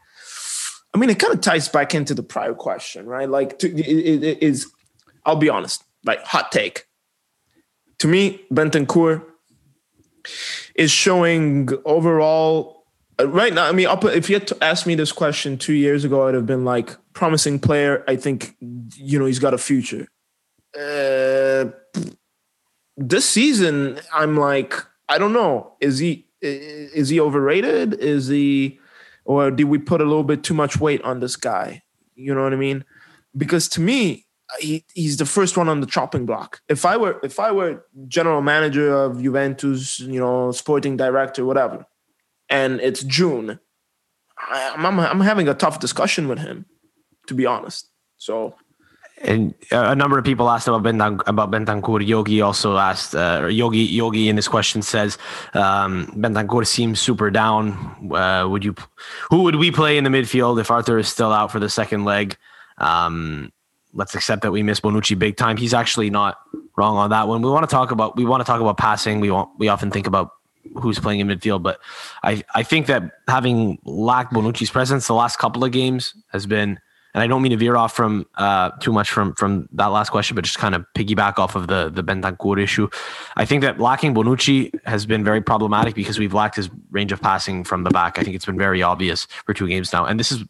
[0.93, 3.29] I mean, it kind of ties back into the prior question, right?
[3.29, 4.67] Like, to, it, it is,
[5.25, 6.85] I'll be honest, like, hot take.
[7.99, 9.23] To me, Bentancur
[10.75, 12.78] is showing overall
[13.25, 13.65] right now.
[13.65, 16.45] I mean, if you had to ask me this question two years ago, I'd have
[16.45, 18.01] been like, promising player.
[18.07, 18.55] I think,
[18.95, 20.07] you know, he's got a future.
[20.73, 21.65] Uh,
[22.95, 24.73] this season, I'm like,
[25.09, 25.73] I don't know.
[25.81, 27.95] Is he is he overrated?
[27.95, 28.79] Is he
[29.25, 31.83] or did we put a little bit too much weight on this guy?
[32.15, 32.85] You know what I mean?
[33.35, 34.25] Because to me,
[34.59, 36.61] he, he's the first one on the chopping block.
[36.69, 41.85] If I were if I were general manager of Juventus, you know, sporting director, whatever,
[42.49, 43.59] and it's June,
[44.37, 46.65] I, I'm I'm having a tough discussion with him,
[47.27, 47.89] to be honest.
[48.17, 48.55] So
[49.21, 51.27] and a number of people asked about Bentancur.
[51.27, 52.05] About Bentancur.
[52.05, 53.15] Yogi also asked.
[53.15, 55.17] Uh, Yogi Yogi in this question says,
[55.53, 58.11] um, Bentancur seems super down.
[58.13, 58.75] Uh, would you?
[59.29, 62.05] Who would we play in the midfield if Arthur is still out for the second
[62.05, 62.37] leg?
[62.77, 63.51] Um,
[63.93, 65.57] let's accept that we miss Bonucci big time.
[65.57, 66.37] He's actually not
[66.77, 67.41] wrong on that one.
[67.41, 68.15] We want to talk about.
[68.15, 69.19] We want to talk about passing.
[69.19, 69.49] We want.
[69.57, 70.31] We often think about
[70.75, 71.79] who's playing in midfield, but
[72.23, 76.79] I I think that having lacked Bonucci's presence the last couple of games has been
[77.13, 80.09] and I don't mean to veer off from uh, too much from from that last
[80.09, 82.87] question, but just kind of piggyback off of the the Bentancur issue.
[83.35, 87.21] I think that lacking Bonucci has been very problematic because we've lacked his range of
[87.21, 88.19] passing from the back.
[88.19, 90.43] I think it's been very obvious for two games now, and this is,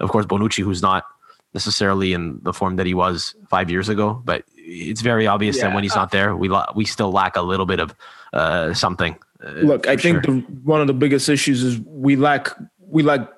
[0.00, 1.04] of course, Bonucci, who's not
[1.52, 5.68] necessarily in the form that he was five years ago, but it's very obvious yeah.
[5.68, 7.94] that when he's not there, we la- we still lack a little bit of
[8.32, 9.16] uh, something.
[9.44, 10.34] Uh, Look, I think sure.
[10.34, 13.28] the, one of the biggest issues is we lack we lack.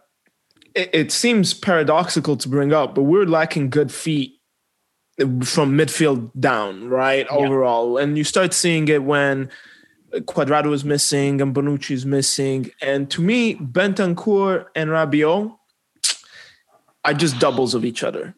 [0.75, 4.35] It, it seems paradoxical to bring up, but we're lacking good feet
[5.19, 7.27] from midfield down, right?
[7.31, 7.37] Yeah.
[7.37, 9.51] Overall, and you start seeing it when
[10.13, 15.57] Cuadrado is missing and Bonucci is missing, and to me, Bentancur and Rabiot
[17.05, 18.35] are just doubles of each other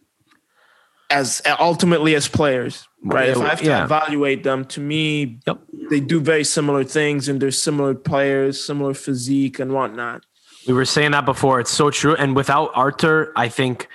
[1.11, 3.31] as ultimately as players, right?
[3.31, 3.85] If I have to yeah.
[3.85, 5.59] evaluate them, to me, yep.
[5.91, 10.25] they do very similar things and they're similar players, similar physique and whatnot.
[10.67, 11.61] We were saying that before.
[11.61, 12.15] It's so true.
[12.15, 13.89] And without Arthur, I think,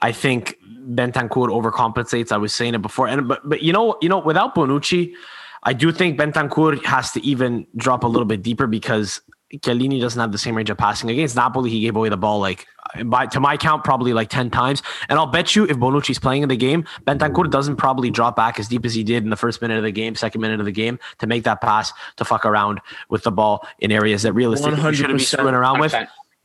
[0.00, 0.58] I think
[0.88, 2.32] Bentancur overcompensates.
[2.32, 5.14] I was saying it before, and but but you know, you know, without Bonucci,
[5.62, 9.20] I do think Bentancur has to even drop a little bit deeper because
[9.54, 11.08] Chiellini doesn't have the same range of passing.
[11.08, 12.66] Against Napoli, he gave away the ball like
[13.04, 14.82] by to my count probably like 10 times.
[15.08, 18.58] And I'll bet you if Bonucci's playing in the game, Bentancur doesn't probably drop back
[18.58, 20.66] as deep as he did in the first minute of the game, second minute of
[20.66, 24.34] the game to make that pass to fuck around with the ball in areas that
[24.34, 25.94] realistically shouldn't be screwing around with.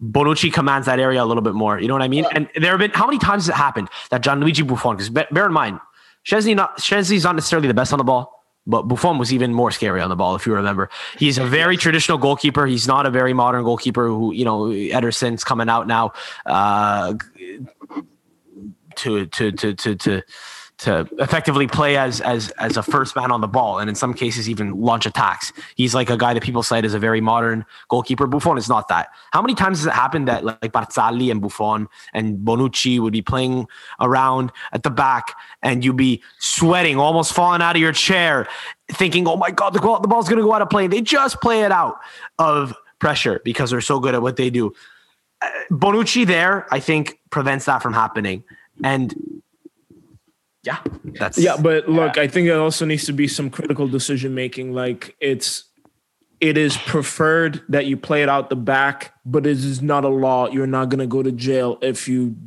[0.01, 1.79] Bonucci commands that area a little bit more.
[1.79, 2.25] You know what I mean?
[2.31, 4.97] And there have been how many times has it happened that Gianluigi Buffon?
[4.97, 5.79] Because bear in mind,
[6.25, 9.71] Szczesny not Szczesny's not necessarily the best on the ball, but Buffon was even more
[9.71, 10.89] scary on the ball, if you remember.
[11.17, 12.65] He's a very traditional goalkeeper.
[12.65, 14.07] He's not a very modern goalkeeper.
[14.07, 16.13] Who you know, Ederson's coming out now
[16.45, 17.15] uh,
[18.95, 20.21] to to to to to
[20.79, 24.13] to effectively play as as as a first man on the ball, and in some
[24.13, 25.53] cases even launch attacks.
[25.75, 28.27] He's like a guy that people cite as a very modern goalkeeper.
[28.27, 29.09] Buffon is not that.
[29.31, 33.21] How many times has it happened that like Barzagli and Buffon and Bonucci would be
[33.21, 33.67] playing
[33.99, 38.47] around at the back, and you'd be sweating, almost falling out of your chair,
[38.91, 41.01] thinking, "Oh my god, the ball, the ball's going to go out of play." They
[41.01, 41.99] just play it out
[42.39, 44.73] of pressure because they're so good at what they do.
[45.41, 48.43] Uh, Bonucci there, I think, prevents that from happening.
[48.83, 49.41] And
[50.63, 51.57] yeah, that's yeah.
[51.57, 52.23] But look, yeah.
[52.23, 54.73] I think it also needs to be some critical decision making.
[54.73, 55.65] Like it's
[56.39, 60.09] it is preferred that you play it out the back, but it is not a
[60.09, 60.49] law.
[60.49, 62.37] You're not going to go to jail if you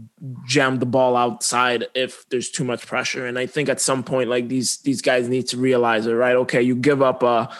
[0.46, 3.26] jam the ball outside if there's too much pressure.
[3.26, 6.36] And I think at some point, like these these guys need to realize it, right?
[6.36, 7.26] Okay, you give up a.
[7.26, 7.54] Uh,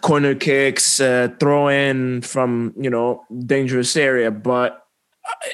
[0.00, 4.84] corner kicks, uh, throw in from you know dangerous area, but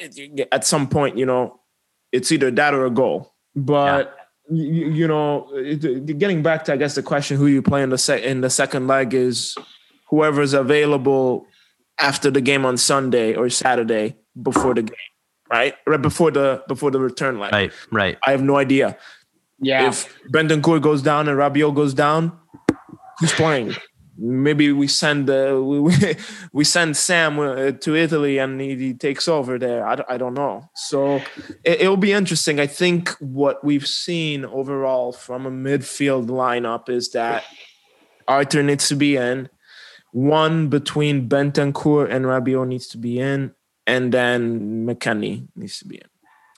[0.01, 1.59] uh, at some point, you know
[2.17, 3.33] it's either that or a goal.
[3.55, 4.15] But
[4.49, 4.63] yeah.
[4.63, 5.47] you, you, know,
[6.17, 8.49] getting back to I guess the question who you play in the sec in the
[8.49, 9.55] second leg is
[10.09, 11.45] whoever's available
[11.99, 15.07] after the game on Sunday or Saturday before the game,
[15.51, 15.75] right?
[15.85, 17.53] Right before the before the return leg.
[17.53, 18.17] Right, right.
[18.25, 18.97] I have no idea.
[19.59, 19.87] Yeah.
[19.87, 22.37] If Brendan Bentancur goes down and Rabiot goes down,
[23.19, 23.75] who's playing?
[24.17, 26.15] Maybe we send uh, we,
[26.51, 29.85] we send Sam uh, to Italy and he, he, takes over there.
[29.85, 30.69] I, I don't know.
[30.75, 31.21] So
[31.63, 32.59] it, will be interesting.
[32.59, 37.43] I think what we've seen overall from a midfield lineup is that
[38.27, 39.49] Arthur needs to be in.
[40.11, 43.53] One between Bentancur and Rabiot needs to be in,
[43.85, 46.07] and then McKennie needs to be in.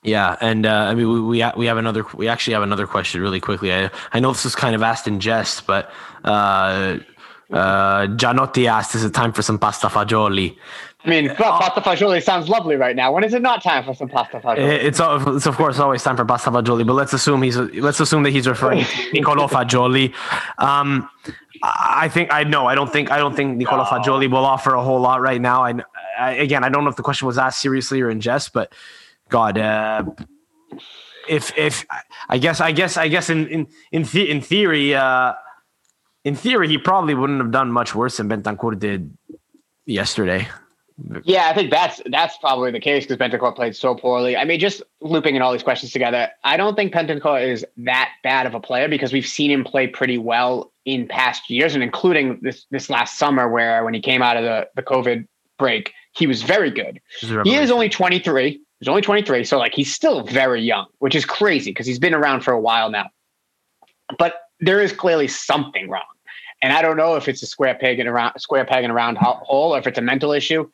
[0.01, 2.05] Yeah, and uh, I mean, we we, we have another.
[2.15, 3.73] We actually have another question, really quickly.
[3.73, 5.91] I I know this is kind of asked in jest, but
[6.23, 6.99] uh,
[7.51, 10.55] uh, Gianotti asked, "Is it time for some pasta fagioli?"
[11.05, 13.11] I mean, well, pasta fagioli sounds lovely right now.
[13.13, 14.83] When is it not time for some pasta fagioli?
[14.83, 18.23] It's, it's of course always time for pasta fagioli, but let's assume he's let's assume
[18.23, 20.13] that he's referring to Niccolò Fagioli.
[20.57, 21.09] Um,
[21.63, 22.67] I think I know.
[22.67, 25.63] I don't think I don't think Niccolò Fagioli will offer a whole lot right now.
[25.63, 25.75] I,
[26.19, 28.73] I, again, I don't know if the question was asked seriously or in jest, but
[29.29, 30.03] God, uh,
[31.29, 31.85] if if
[32.27, 34.93] I guess I guess I guess in in in, the, in theory.
[34.93, 35.33] Uh,
[36.29, 39.17] in theory, he probably wouldn't have done much worse than Bentancur did
[39.87, 40.47] yesterday.
[41.23, 44.37] Yeah, I think that's that's probably the case because Bentancur played so poorly.
[44.37, 48.11] I mean, just looping in all these questions together, I don't think Bentancur is that
[48.21, 51.81] bad of a player because we've seen him play pretty well in past years, and
[51.81, 55.27] including this this last summer where when he came out of the the COVID
[55.57, 57.01] break, he was very good.
[57.43, 58.61] He is only 23.
[58.79, 62.13] He's only 23, so like he's still very young, which is crazy because he's been
[62.13, 63.09] around for a while now.
[64.19, 66.03] But there is clearly something wrong.
[66.61, 68.93] And I don't know if it's a square peg in around square peg in a
[68.93, 70.69] round hole or if it's a mental issue.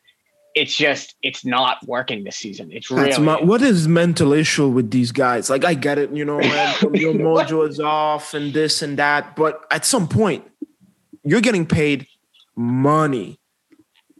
[0.55, 2.71] It's just it's not working this season.
[2.71, 5.49] It's really my, what is mental issue with these guys?
[5.49, 9.35] Like I get it, you know, man, your mojo is off and this and that,
[9.35, 10.49] but at some point,
[11.23, 12.07] you're getting paid
[12.55, 13.37] money.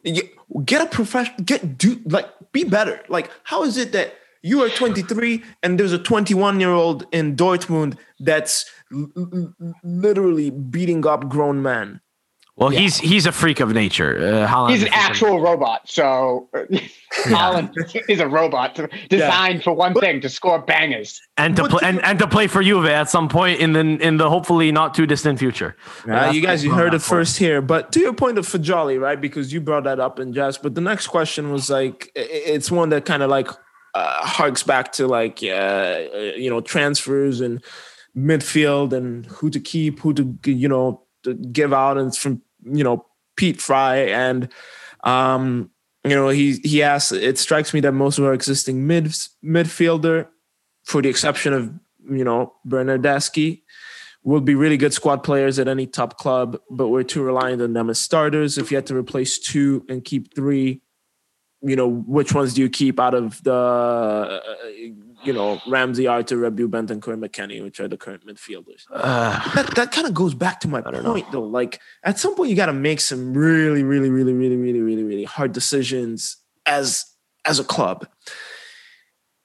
[0.04, 3.02] get a professional, get do like be better.
[3.08, 7.36] Like how is it that you are 23 and there's a 21 year old in
[7.36, 8.70] Dortmund that's
[9.84, 12.02] literally beating up grown men.
[12.58, 12.80] Well, yeah.
[12.80, 14.18] he's he's a freak of nature.
[14.18, 15.82] Uh, he's an actual robot.
[15.90, 16.48] So
[17.26, 17.74] Haaland
[18.08, 18.76] is a robot
[19.10, 19.62] designed yeah.
[19.62, 22.86] for one thing: to score bangers and to play and, and to play for Juve
[22.86, 25.76] at some point in the in the hopefully not too distant future.
[26.08, 27.62] Uh, you guys, you heard it first here.
[27.62, 29.20] But to your point of Fagioli, right?
[29.20, 30.64] Because you brought that up in jest.
[30.64, 33.50] But the next question was like, it's one that kind of like
[33.96, 36.04] uh, harks back to like uh,
[36.38, 37.62] you know transfers and
[38.16, 42.42] midfield and who to keep, who to you know to give out, and it's from
[42.64, 43.06] you know
[43.36, 44.50] Pete Fry and
[45.04, 45.70] um,
[46.04, 47.12] you know he he asks.
[47.12, 49.06] It strikes me that most of our existing mid
[49.44, 50.28] midfielder,
[50.84, 51.74] for the exception of
[52.10, 53.62] you know Bernardeschi,
[54.26, 57.74] will be really good squad players at any top club, but we're too reliant on
[57.74, 58.58] them as starters.
[58.58, 60.82] If you had to replace two and keep three,
[61.62, 64.40] you know, which ones do you keep out of the, uh,
[65.26, 68.86] you know, Ramsey, Arthur, Rabiot, Bentancur, McKennie, which are the current midfielders?
[68.92, 71.26] Uh, that that kind of goes back to my point, know.
[71.32, 71.42] though.
[71.42, 75.04] Like at some point, you got to make some really, really, really, really, really, really,
[75.04, 77.06] really hard decisions as
[77.46, 78.08] as a club,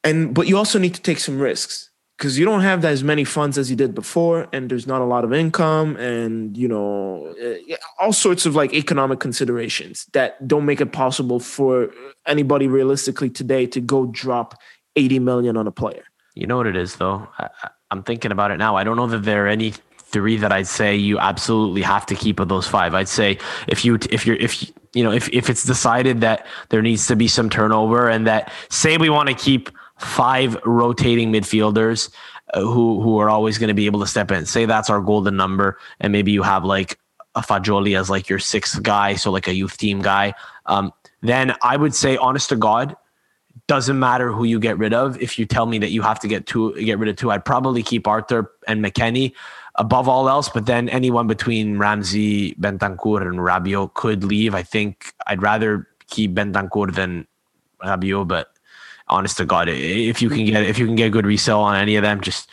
[0.05, 3.24] and but you also need to take some risks because you don't have as many
[3.24, 7.35] funds as you did before and there's not a lot of income and you know
[7.41, 11.91] eh, all sorts of like economic considerations that don't make it possible for
[12.26, 14.55] anybody realistically today to go drop
[14.97, 17.49] 80 million on a player you know what it is though I,
[17.91, 20.66] i'm thinking about it now i don't know that there are any three that i'd
[20.66, 23.38] say you absolutely have to keep of those five i'd say
[23.68, 27.16] if you if you're if you know if, if it's decided that there needs to
[27.16, 29.70] be some turnover and that say we want to keep
[30.01, 32.11] five rotating midfielders
[32.55, 34.47] uh, who who are always going to be able to step in.
[34.47, 36.99] Say that's our golden number, and maybe you have like
[37.34, 40.34] a Fagioli as like your sixth guy, so like a youth team guy.
[40.66, 42.97] Um, then I would say, honest to God,
[43.66, 45.20] doesn't matter who you get rid of.
[45.20, 47.44] If you tell me that you have to get two, get rid of two, I'd
[47.44, 49.32] probably keep Arthur and McKennie
[49.76, 50.48] above all else.
[50.48, 54.55] But then anyone between Ramsey, Bentancur, and Rabiot could leave.
[54.55, 57.26] I think I'd rather keep Bentancur than
[57.82, 58.53] Rabiot, but
[59.09, 61.76] honest to God, if you can get if you can get a good resale on
[61.76, 62.51] any of them, just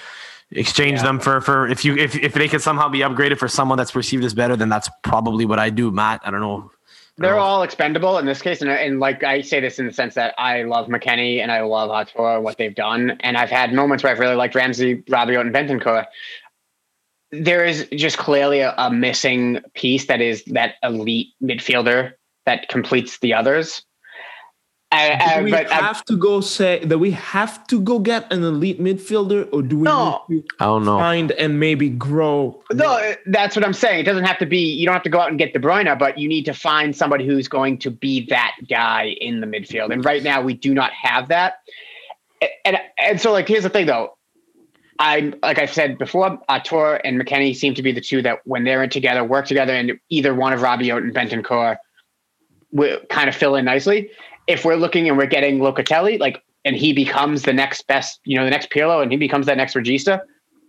[0.52, 1.04] exchange yeah.
[1.04, 3.92] them for for if you if if they can somehow be upgraded for someone that's
[3.92, 6.22] perceived as better, then that's probably what I do, Matt.
[6.24, 6.72] I don't know.
[7.18, 7.44] They're uh-huh.
[7.44, 10.36] all expendable in this case, and, and like I say this in the sense that
[10.38, 14.12] I love McKennie and I love Artur, what they've done, and I've had moments where
[14.12, 16.06] I've really liked Ramsey, Rabiot, and Bentancur.
[17.32, 22.14] There is just clearly a, a missing piece that is that elite midfielder
[22.46, 23.84] that completes the others.
[24.90, 28.00] Uh, do uh, we but, uh, have to go say that we have to go
[28.00, 30.98] get an elite midfielder, or do we no, need to I don't know.
[30.98, 32.64] find and maybe grow?
[32.72, 34.00] No, uh, that's what I'm saying.
[34.00, 34.60] It doesn't have to be.
[34.60, 36.96] You don't have to go out and get De Bruyne, but you need to find
[36.96, 39.92] somebody who's going to be that guy in the midfield.
[39.92, 41.56] And right now, we do not have that.
[42.64, 44.18] And and so, like, here's the thing, though.
[45.00, 48.64] I like I said before, Artur and McKennie seem to be the two that when
[48.64, 51.76] they're in together, work together, and either one of Robbie Rabiot and Bentancur
[52.72, 54.10] will kind of fill in nicely
[54.48, 58.38] if we're looking and we're getting Locatelli, like, and he becomes the next best, you
[58.38, 60.22] know, the next Pirlo, and he becomes that next Regista,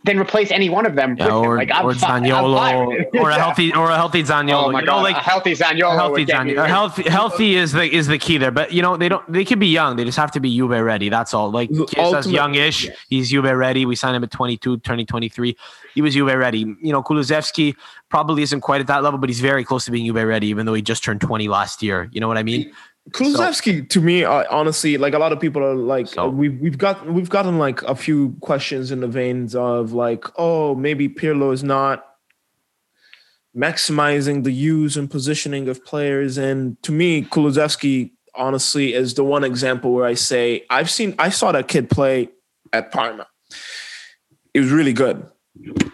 [0.04, 1.16] then replace any one of them.
[1.18, 4.66] Yeah, or, like, I'm or Zaniolo, or a healthy, or a healthy Zaniolo.
[4.66, 5.94] Oh my you know, like a healthy Zaniolo.
[5.94, 6.66] Healthy Zaniolo.
[6.66, 8.52] Healthy, healthy is the is the key there.
[8.52, 9.30] But you know, they don't.
[9.30, 9.96] They could be young.
[9.96, 11.08] They just have to be Juve ready.
[11.08, 11.50] That's all.
[11.50, 12.84] Like Chiesa's youngish.
[12.84, 12.96] Yes.
[13.08, 13.86] He's Juve ready.
[13.86, 15.56] We signed him at 22, turning 23.
[15.94, 16.60] He was Juve ready.
[16.60, 17.74] You know, Kulusevski
[18.08, 20.64] probably isn't quite at that level, but he's very close to being Juve ready, even
[20.64, 22.08] though he just turned 20 last year.
[22.12, 22.72] You know what I mean?
[23.10, 26.58] Kulusevski so, to me, uh, honestly, like a lot of people are like, so, we've
[26.60, 31.08] we've got we've gotten like a few questions in the veins of like, oh, maybe
[31.08, 32.04] Pirlo is not
[33.56, 39.42] maximizing the use and positioning of players, and to me, Kulusevski honestly is the one
[39.42, 42.28] example where I say I've seen I saw that kid play
[42.72, 43.26] at Parma.
[44.54, 45.26] It was really good,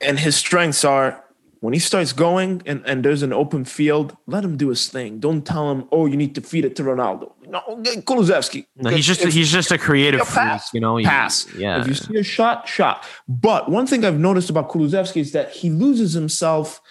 [0.03, 1.24] and his strengths are
[1.65, 5.19] when he starts going and, and there's an open field, let him do his thing.
[5.19, 7.33] Don't tell him, oh, you need to feed it to Ronaldo.
[7.49, 7.63] No,
[8.03, 8.67] Kulusevski.
[8.77, 11.03] No, he's just he's just a creative a pass, freak, you know.
[11.03, 11.47] Pass.
[11.55, 11.81] yeah.
[11.81, 13.07] If you see a shot, shot.
[13.29, 16.83] But one thing I've noticed about Kulusevski is that he loses himself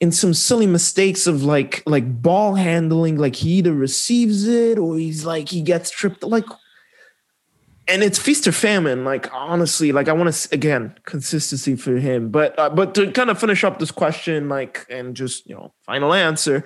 [0.00, 3.16] in some silly mistakes of like like ball handling.
[3.16, 6.22] Like he either receives it or he's like he gets tripped.
[6.24, 6.44] Like
[7.90, 9.04] and it's feast or famine.
[9.04, 12.30] Like honestly, like I want to again consistency for him.
[12.30, 15.74] But uh, but to kind of finish up this question, like and just you know
[15.84, 16.64] final answer,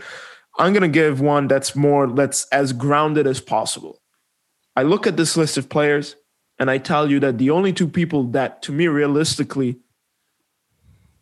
[0.59, 4.01] I'm gonna give one that's more that's as grounded as possible.
[4.77, 6.17] I look at this list of players
[6.59, 9.79] and I tell you that the only two people that to me realistically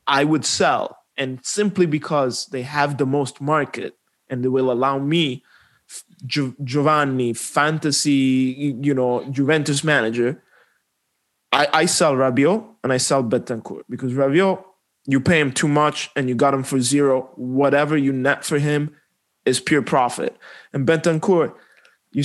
[0.06, 3.96] I would sell, and simply because they have the most market
[4.28, 5.44] and they will allow me
[6.26, 10.42] Giovanni fantasy, you know, Juventus manager,
[11.50, 14.64] I, I sell Rabiot and I sell Bentancur because Rabiot
[15.06, 17.30] you pay him too much and you got him for zero.
[17.34, 18.94] Whatever you net for him
[19.44, 20.36] is pure profit.
[20.72, 21.52] And Bentancur,
[22.12, 22.24] you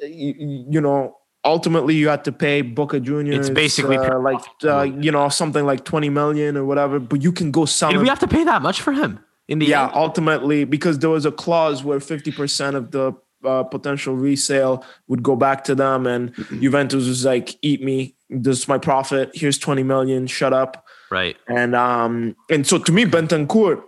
[0.00, 3.48] you, you know ultimately you had to pay Boca Juniors.
[3.48, 6.98] It's basically uh, like uh, you know something like twenty million or whatever.
[6.98, 7.90] But you can go sell.
[7.90, 8.02] Did him.
[8.02, 9.92] we have to pay that much for him in the yeah, end?
[9.94, 13.12] ultimately because there was a clause where fifty percent of the
[13.44, 18.58] uh, potential resale would go back to them, and Juventus was like, "Eat me, this
[18.60, 19.30] is my profit.
[19.34, 20.26] Here's twenty million.
[20.26, 21.36] Shut up." Right.
[21.48, 23.82] And um and so to me, Bentancur,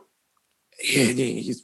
[0.78, 1.62] he- he- he's-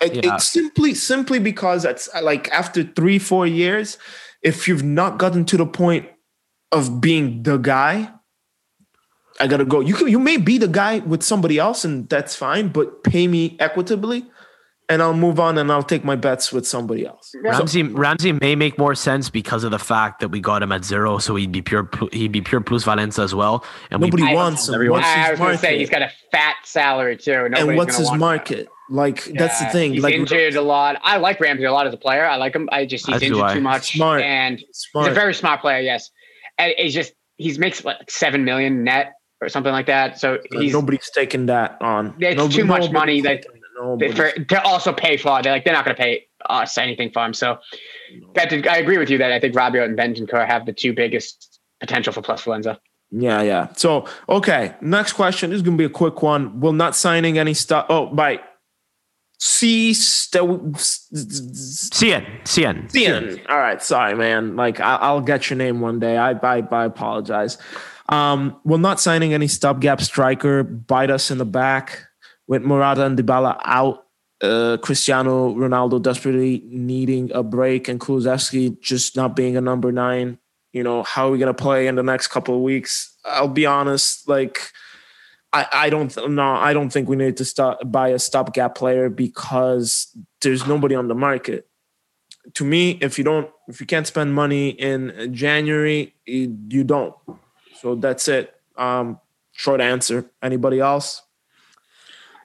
[0.00, 0.34] it- Yeah.
[0.34, 3.98] it's simply simply because it's like after three four years,
[4.42, 6.08] if you've not gotten to the point
[6.72, 8.10] of being the guy,
[9.38, 9.80] I gotta go.
[9.80, 13.28] You can you may be the guy with somebody else, and that's fine, but pay
[13.28, 14.24] me equitably,
[14.88, 17.32] and I'll move on and I'll take my bets with somebody else.
[17.42, 20.84] Ramsey Ramsey may make more sense because of the fact that we got him at
[20.84, 23.64] zero, so he'd be pure he'd be pure plusvalenza as well.
[23.90, 24.74] And we- Nobody I- wants him.
[24.74, 27.32] everyone- What's I his was going to say he's got a fat salary too.
[27.48, 28.68] Nobody's and what's his want market?
[28.88, 29.34] Like that.
[29.38, 29.94] that's the thing.
[29.94, 31.00] He's like injured a lot.
[31.02, 32.24] I like Ramsey a lot as a player.
[32.24, 32.68] I like him.
[32.70, 33.54] I just he's injured I.
[33.54, 33.96] too much.
[33.96, 34.22] Smart.
[34.22, 35.80] And he's a very smart player.
[35.80, 36.08] Yes,
[36.58, 40.20] and he's just he's makes like seven million net or something like that.
[40.20, 42.14] So he's nobody's taking that on.
[42.20, 43.44] It's Nobody- too much money that-
[43.98, 44.16] taking it.
[44.16, 45.42] For, to also pay for.
[45.42, 47.34] They're like they're not going to pay us anything for him.
[47.34, 47.58] So
[48.34, 50.92] that did, I agree with you that I think Rabiot and Bentancur have the two
[50.92, 52.78] biggest potential for plusvalenza.
[53.10, 53.72] Yeah, yeah.
[53.74, 54.74] So, okay.
[54.80, 55.50] Next question.
[55.50, 56.60] This is going to be a quick one.
[56.60, 57.86] Will not signing any stuff.
[57.88, 58.40] Oh, by
[59.38, 59.92] C.
[59.92, 60.74] Cien,
[62.44, 62.92] Cien.
[62.92, 63.40] Cian.
[63.48, 63.82] All right.
[63.82, 64.56] Sorry, man.
[64.56, 66.16] Like, I, I'll get your name one day.
[66.16, 67.58] I, I, I apologize.
[68.08, 72.06] Um, will not signing any stopgap striker bite us in the back
[72.46, 74.04] with Morata and Dybala out.
[74.42, 80.38] Uh, Cristiano Ronaldo desperately needing a break and Kulusevski just not being a number nine.
[80.74, 83.16] You know, how are we going to play in the next couple of weeks?
[83.24, 84.60] I'll be honest, like,
[85.54, 89.08] I, I don't no, I don't think we need to stop buy a stopgap player
[89.08, 91.66] because there's nobody on the market.
[92.54, 97.14] To me, if you don't, if you can't spend money in January, you, you don't.
[97.80, 98.54] So that's it.
[98.76, 99.18] Um,
[99.52, 100.30] short answer.
[100.42, 101.22] Anybody else?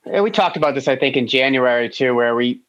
[0.05, 2.61] Yeah, we talked about this, I think, in January too, where we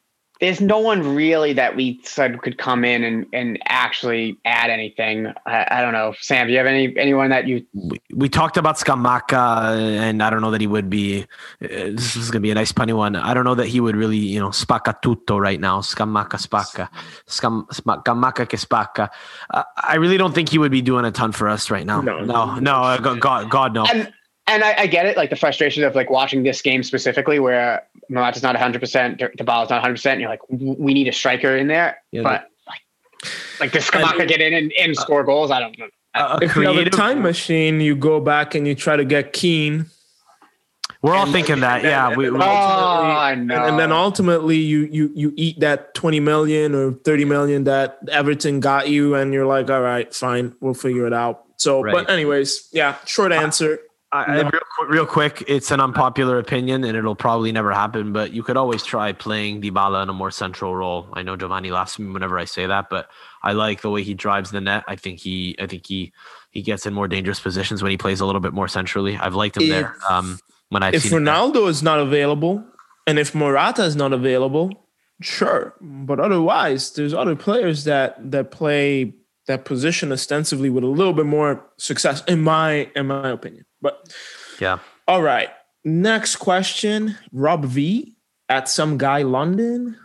[0.43, 5.27] there's no one really that we said could come in and, and actually add anything.
[5.45, 6.47] I, I don't know, Sam.
[6.47, 7.65] Do you have any anyone that you?
[7.73, 11.21] we, we talked about Scamacca, and I don't know that he would be.
[11.61, 13.15] Uh, this is going to be a nice punny one.
[13.15, 15.79] I don't know that he would really, you know, spacca tutto right now.
[15.79, 16.89] Scamacca spacca,
[17.25, 19.09] Scam, Scamacca che spacca.
[19.49, 22.01] Uh, I really don't think he would be doing a ton for us right now.
[22.01, 22.19] No.
[22.19, 22.81] no, no.
[22.81, 23.85] uh, God, God, God, no.
[23.85, 24.11] And
[24.47, 27.83] and I, I get it, like the frustration of like watching this game specifically, where
[28.09, 31.67] Morata's not 100, percent Dybala's not 100, percent you're like, we need a striker in
[31.67, 32.81] there, Yeah, but like,
[33.59, 35.49] like does Scamacca get in and, and score goals?
[35.51, 35.87] I don't know.
[36.15, 39.05] A, a If you have a time machine, you go back and you try to
[39.05, 39.87] get Kean.
[41.01, 41.81] We're all thinking that.
[41.81, 43.65] then- Yeah, and we, then we- Oh, ultimately- I and, know.
[43.65, 48.59] and then ultimately you you you eat that 20 million or 30 million that Everton
[48.61, 51.93] got you and you're like all right fine we'll figure it out so Right.
[51.93, 53.79] but anyways yeah short answer
[54.13, 58.13] I, I- real, real quick, it's an unpopular opinion, and it'll probably never happen.
[58.13, 61.07] But you could always try playing Dybala in a more central role.
[61.13, 63.09] I know Giovanni laughs at me whenever I say that, but
[63.41, 64.83] I like the way he drives the net.
[64.87, 66.13] I think he, I think he,
[66.51, 69.17] he gets in more dangerous positions when he plays a little bit more centrally.
[69.17, 69.95] I've liked him there.
[69.97, 70.39] If- Um,
[70.69, 71.03] when I've if.
[71.03, 72.63] Ronaldo is not available
[73.07, 74.71] and if Morata is not available
[75.21, 79.13] sure but otherwise there's other players that that play
[79.47, 84.11] that position ostensibly with a little bit more success in my in my opinion but
[84.59, 85.49] yeah, All right.
[85.85, 87.17] Next question.
[87.31, 88.15] Rob V
[88.49, 89.97] at some guy London.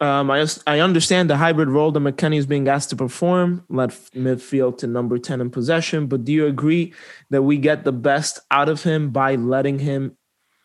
[0.00, 4.14] Um, I I understand the hybrid role that McKennie is being asked to perform, left
[4.14, 6.92] midfield to number 10 in possession, but do you agree
[7.30, 10.16] that we get the best out of him by letting him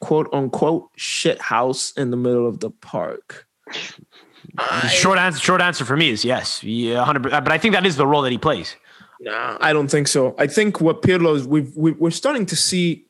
[0.02, 3.48] quote unquote shit house in the middle of the park?
[4.90, 5.40] short answer.
[5.40, 7.30] Short answer for me is yes, yeah, hundred.
[7.30, 8.76] But I think that is the role that he plays.
[9.20, 10.36] No, I don't think so.
[10.38, 13.08] I think what Pirlo is we've we, we're starting to see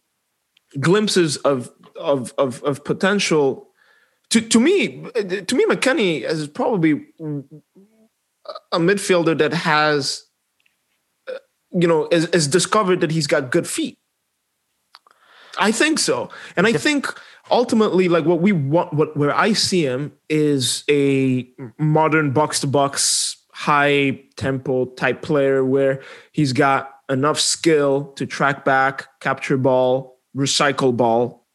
[0.79, 3.69] glimpses of of of, of potential.
[4.31, 7.07] To to me, to me, McKennie is probably
[8.71, 10.25] a midfielder that has,
[11.29, 11.37] uh,
[11.71, 13.97] you know, is, is discovered that he's got good feet.
[15.59, 17.07] I think so, and I think
[17.49, 21.49] ultimately, like what we want, what where I see him is a
[21.79, 25.99] modern box to box, high tempo type player where
[26.31, 31.47] he's got enough skill to track back, capture ball, recycle ball,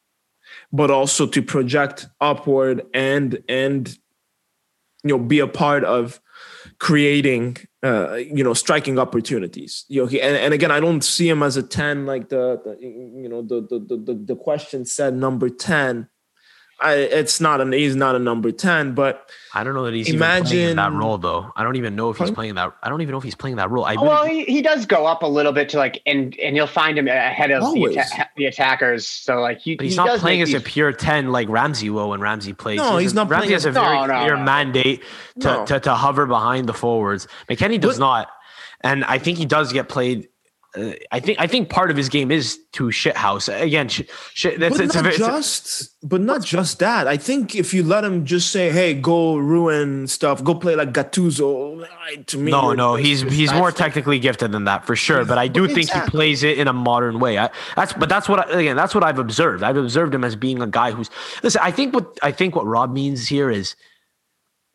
[0.73, 3.97] but also to project upward and and
[5.05, 6.21] you know be a part of
[6.81, 9.85] creating, uh, you know, striking opportunities.
[9.87, 12.61] You know, he, and, and again, I don't see him as a ten like the,
[12.65, 16.09] the you know the, the the the question said number ten.
[16.83, 20.09] I, it's not an he's not a number 10 but I don't know that he's
[20.09, 21.53] imagine even playing that role though.
[21.55, 22.75] I don't even know if he's playing that.
[22.83, 23.85] I don't even know if he's playing that role.
[23.85, 26.67] I well, he, he does go up a little bit to like and and you'll
[26.67, 29.07] find him ahead of the, atta- the, attackers.
[29.07, 32.09] So like he, but he's he not playing as a pure ten like Ramsey will
[32.11, 32.79] when Ramsey plays.
[32.79, 33.29] No, he's, he's not.
[33.29, 35.03] Ramsey has a very no, clear no, mandate
[35.41, 37.29] to, to, to hover behind the forwards.
[37.49, 38.31] McKennie does but, not,
[38.81, 40.29] and I think he does get played
[40.75, 43.89] uh, I think I think part of his game is to shithouse again.
[43.89, 44.03] Sh-
[44.33, 47.07] shit, that's but it's not a, just, but not just that.
[47.07, 50.93] I think if you let him just say, "Hey, go ruin stuff, go play like
[50.93, 51.87] Gattuso,"
[52.27, 55.27] to me, no, no, he's he's more technically gifted than that for sure.
[55.27, 57.37] But I do think he plays it in a modern way.
[57.37, 59.63] I, that's but that's what I, again that's what I've observed.
[59.63, 61.11] I've observed him as being a guy who's
[61.43, 61.61] listen.
[61.63, 63.77] I think what I think what Rob means here is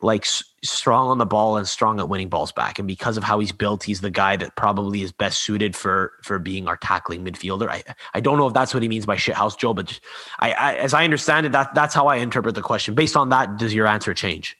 [0.00, 0.24] like
[0.62, 2.78] strong on the ball and strong at winning balls back.
[2.78, 6.12] And because of how he's built, he's the guy that probably is best suited for
[6.22, 7.68] for being our tackling midfielder.
[7.68, 7.82] I
[8.14, 10.00] I don't know if that's what he means by shithouse Joe, but just,
[10.38, 12.94] I, I as I understand it, that that's how I interpret the question.
[12.94, 14.56] Based on that, does your answer change?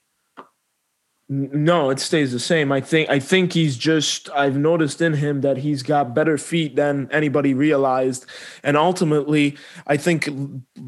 [1.31, 2.73] No, it stays the same.
[2.73, 6.75] I think I think he's just I've noticed in him that he's got better feet
[6.75, 8.25] than anybody realized.
[8.63, 10.31] And ultimately, I think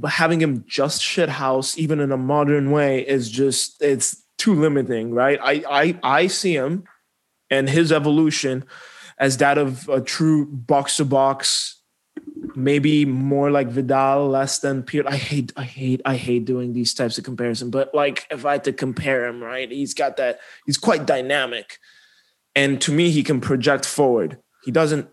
[0.09, 5.13] having him just shit house even in a modern way is just it's too limiting,
[5.13, 5.39] right?
[5.43, 6.85] I I I see him
[7.51, 8.65] and his evolution
[9.19, 11.77] as that of a true box to box,
[12.57, 15.07] maybe more like Vidal, less than Pierre.
[15.07, 17.71] I hate, I hate, I hate doing these types of comparison.
[17.71, 20.41] But like, if I had to compare him, right, he's got that.
[20.65, 21.79] He's quite dynamic,
[22.57, 24.39] and to me, he can project forward.
[24.65, 25.07] He doesn't.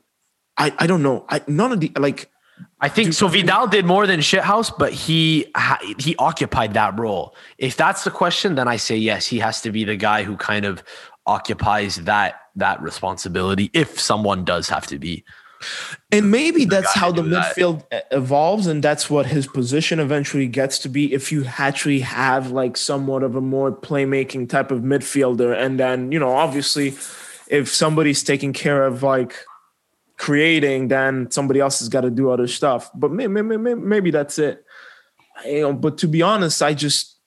[0.58, 1.26] I I don't know.
[1.30, 2.32] I none of the like.
[2.80, 3.28] I think so.
[3.28, 5.52] Vidal did more than shithouse, but he
[5.98, 7.36] he occupied that role.
[7.58, 9.26] If that's the question, then I say yes.
[9.26, 10.84] He has to be the guy who kind of
[11.26, 13.72] occupies that that responsibility.
[13.74, 15.24] If someone does have to be,
[16.12, 18.08] and maybe that's how the midfield that.
[18.12, 21.14] evolves, and that's what his position eventually gets to be.
[21.14, 26.12] If you actually have like somewhat of a more playmaking type of midfielder, and then
[26.12, 26.90] you know, obviously,
[27.48, 29.36] if somebody's taking care of like
[30.18, 32.90] creating, then somebody else has got to do other stuff.
[32.94, 34.64] But maybe, maybe, maybe that's it.
[35.46, 37.18] You know, but to be honest, I just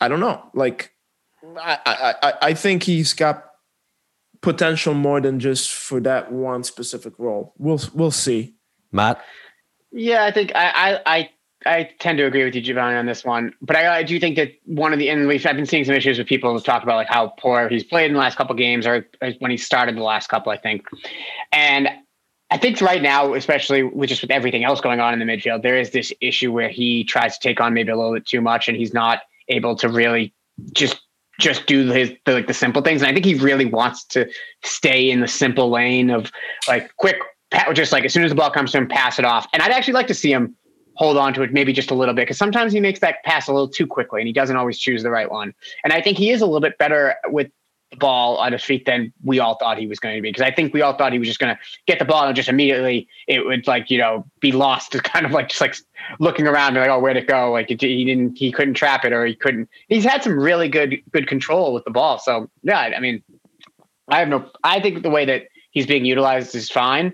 [0.00, 0.42] I don't know.
[0.54, 0.94] Like
[1.58, 3.44] I, I I think he's got
[4.40, 7.54] potential more than just for that one specific role.
[7.58, 8.54] We'll we'll see.
[8.92, 9.22] Matt.
[9.92, 11.30] Yeah, I think I I I,
[11.66, 13.52] I tend to agree with you, Giovanni, on this one.
[13.60, 15.94] But I, I do think that one of the and we've I've been seeing some
[15.94, 18.54] issues with people who talk about like how poor he's played in the last couple
[18.56, 19.06] games or
[19.38, 20.86] when he started the last couple, I think.
[21.52, 21.88] And
[22.50, 25.62] I think right now, especially with just with everything else going on in the midfield,
[25.62, 28.40] there is this issue where he tries to take on maybe a little bit too
[28.40, 30.34] much, and he's not able to really
[30.72, 31.00] just
[31.38, 33.02] just do his the, like the simple things.
[33.02, 34.28] And I think he really wants to
[34.62, 36.30] stay in the simple lane of
[36.68, 37.16] like quick,
[37.72, 39.46] just like as soon as the ball comes to him, pass it off.
[39.52, 40.54] And I'd actually like to see him
[40.96, 43.48] hold on to it maybe just a little bit because sometimes he makes that pass
[43.48, 45.54] a little too quickly and he doesn't always choose the right one.
[45.82, 47.50] And I think he is a little bit better with
[47.90, 50.30] the ball on his feet than we all thought he was going to be.
[50.30, 52.36] Because I think we all thought he was just going to get the ball and
[52.36, 55.76] just immediately it would like you know be lost, to kind of like just like
[56.18, 57.52] looking around and like oh where'd it go?
[57.52, 59.68] Like it, he didn't he couldn't trap it or he couldn't.
[59.88, 62.18] He's had some really good good control with the ball.
[62.18, 63.22] So yeah, I mean,
[64.08, 64.50] I have no.
[64.64, 67.12] I think the way that he's being utilized is fine.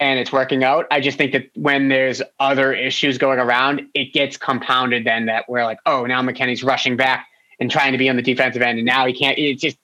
[0.00, 0.86] And it's working out.
[0.90, 5.04] I just think that when there's other issues going around, it gets compounded.
[5.04, 7.28] Then that we're like, oh, now McKennie's rushing back
[7.60, 9.38] and trying to be on the defensive end, and now he can't.
[9.38, 9.78] It's just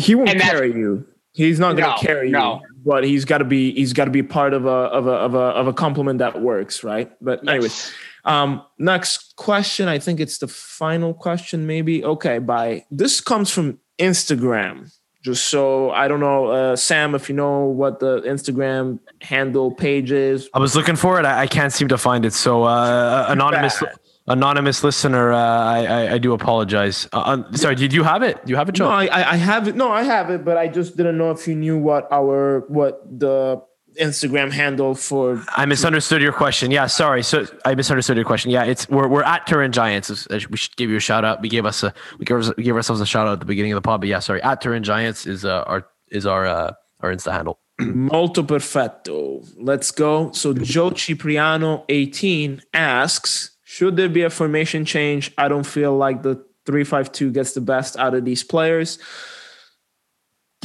[0.00, 1.06] he won't carry you.
[1.32, 2.54] He's not going to no, carry no.
[2.54, 5.12] you, but he's got to be he's got to be part of a of a
[5.12, 7.12] of a of a complement that works, right?
[7.20, 7.52] But yes.
[7.52, 7.92] anyways,
[8.24, 9.88] um, next question.
[9.88, 12.04] I think it's the final question, maybe.
[12.04, 14.92] Okay, by this comes from Instagram.
[15.22, 20.10] Just so I don't know, uh, Sam, if you know what the Instagram handle page
[20.10, 20.48] is.
[20.54, 21.26] I was looking for it.
[21.26, 22.32] I, I can't seem to find it.
[22.32, 23.82] So uh, anonymous
[24.26, 27.08] anonymous listener, uh, I, I, I do apologize.
[27.12, 28.44] Uh, sorry, did you have it?
[28.44, 28.84] Do you have it, Joe?
[28.84, 29.76] No, I I have it.
[29.76, 33.02] No, I have it, but I just didn't know if you knew what our what
[33.18, 33.62] the
[33.98, 35.42] Instagram handle for.
[35.56, 36.70] I misunderstood your question.
[36.70, 37.22] Yeah, sorry.
[37.22, 38.50] So I misunderstood your question.
[38.50, 40.28] Yeah, it's we're we're at Turin Giants.
[40.30, 41.40] We should give you a shout out.
[41.40, 43.72] We gave us a we gave, we gave ourselves a shout out at the beginning
[43.72, 44.00] of the pod.
[44.00, 44.42] But yeah, sorry.
[44.42, 47.58] At Turin Giants is uh, our is our uh, our Insta handle.
[47.80, 49.44] Molto perfetto.
[49.56, 50.30] Let's go.
[50.32, 55.32] So Joe Cipriano 18 asks should there be a formation change?
[55.38, 56.34] I don't feel like the
[56.66, 58.98] 352 gets the best out of these players.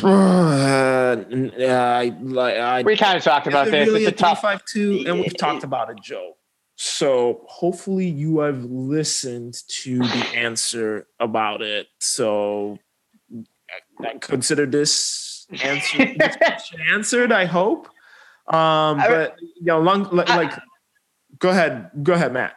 [0.03, 1.23] Uh,
[1.63, 3.87] I, I, we kind of talked about this.
[3.87, 6.33] Really it's a, a 352, and we've talked about it, Joe.
[6.75, 9.53] So hopefully you have listened
[9.83, 11.87] to the answer about it.
[11.99, 12.79] So
[14.19, 16.35] consider this answer this
[16.91, 17.31] answered.
[17.31, 17.87] I hope.
[18.47, 20.59] Um, but you know, long, like, I- like,
[21.39, 22.55] go ahead, go ahead, Matt.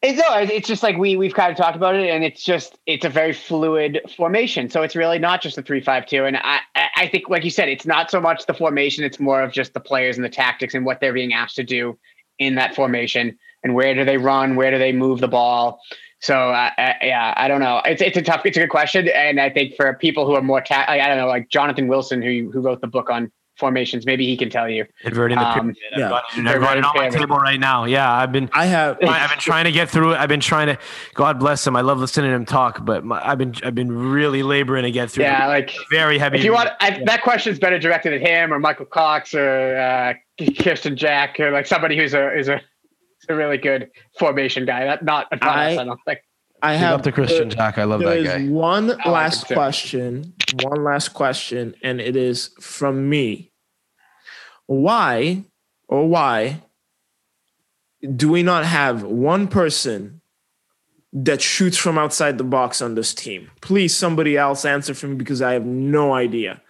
[0.00, 2.78] It's, no, it's just like we we've kind of talked about it, and it's just
[2.86, 4.70] it's a very fluid formation.
[4.70, 6.24] So it's really not just a three five two.
[6.24, 9.18] And I I I think, like you said, it's not so much the formation; it's
[9.18, 11.98] more of just the players and the tactics and what they're being asked to do
[12.38, 15.80] in that formation, and where do they run, where do they move the ball.
[16.20, 17.82] So uh, uh, yeah, I don't know.
[17.84, 20.42] It's it's a tough, it's a good question, and I think for people who are
[20.42, 24.06] more ta- I don't know, like Jonathan Wilson, who who wrote the book on formations,
[24.06, 24.86] maybe he can tell you.
[25.02, 25.76] Inverting the Um, pyramid.
[25.92, 26.08] I've yeah.
[26.08, 27.84] got it, I've got it on my table right now.
[27.84, 28.98] Yeah, I've been I have.
[29.02, 30.16] I- I've been trying to get through it.
[30.18, 30.78] I've been trying to.
[31.14, 31.76] God bless him.
[31.76, 34.90] I love listening to him talk, but my, I've been I've been really laboring to
[34.90, 35.24] get through.
[35.24, 35.48] Yeah, it.
[35.48, 36.38] like very heavy.
[36.38, 40.14] if you want I, that question's better directed at him or Michael Cox or uh,
[40.40, 42.60] Kristian Jack or like somebody who's a is a,
[43.28, 44.84] a really good formation guy.
[44.84, 46.20] That not, not I- us, I don't think.
[46.62, 47.78] I Big have up to Kristian Jack.
[47.78, 48.48] I love There that is guy.
[48.48, 49.54] one like last him too.
[49.54, 50.34] question.
[50.62, 53.52] One last question, and it is from me.
[54.66, 55.44] Why
[55.88, 56.62] or why
[58.16, 60.20] do we not have one person
[61.12, 63.50] that shoots from outside the box on this team?
[63.60, 66.60] Please, somebody else answer for me because I have no idea.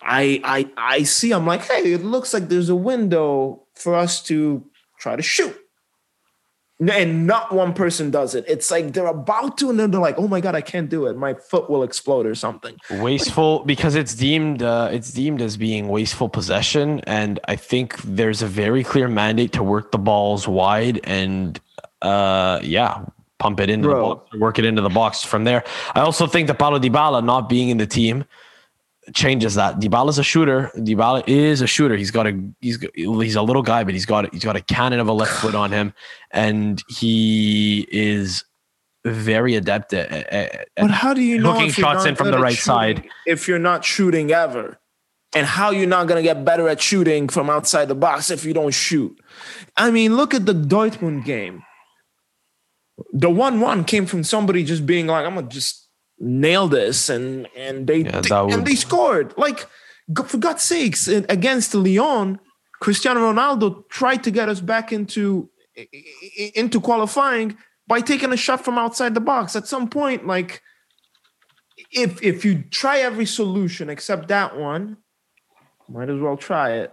[0.00, 1.32] I I I see.
[1.32, 4.64] I'm like, hey, it looks like there's a window for us to
[4.98, 5.56] try to shoot.
[6.80, 8.44] And not one person does it.
[8.48, 11.06] It's like they're about to, and then they're like, "Oh my god, I can't do
[11.06, 11.16] it.
[11.16, 15.88] My foot will explode or something." wasteful because it's deemed uh, it's deemed as being
[15.88, 21.00] wasteful possession and i think there's a very clear mandate to work the balls wide
[21.04, 21.60] and
[22.02, 23.04] uh yeah
[23.38, 24.08] pump it into Bro.
[24.08, 25.64] the box work it into the box from there
[25.94, 28.24] i also think that Paulo Dybala not being in the team
[29.12, 33.42] changes that Dybala's a shooter Dybala is a shooter he's got a he's he's a
[33.42, 35.92] little guy but he's got he's got a cannon of a left foot on him
[36.30, 38.44] and he is
[39.04, 42.16] very adept at, at, But how do you know hooking if you're shots not in
[42.16, 43.08] from the right side.
[43.26, 44.78] if you're not shooting ever?
[45.36, 48.54] And how you're not gonna get better at shooting from outside the box if you
[48.54, 49.18] don't shoot?
[49.76, 51.64] I mean, look at the Dortmund game.
[53.12, 55.83] The one-one came from somebody just being like, "I'm gonna just
[56.24, 59.34] nail this," and and they Yeah, did- would- and they scored.
[59.36, 59.66] Like,
[60.26, 62.38] for God's sakes, uh, against Lyon,
[62.80, 67.56] Cristiano Ronaldo tried to get us back into i- i- into qualifying
[67.86, 69.54] by taking a shot from outside the box.
[69.56, 70.62] At some point, like
[71.90, 74.96] if if you try every solution except that one,
[75.88, 76.92] might as well try it.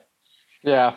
[0.63, 0.95] Yeah.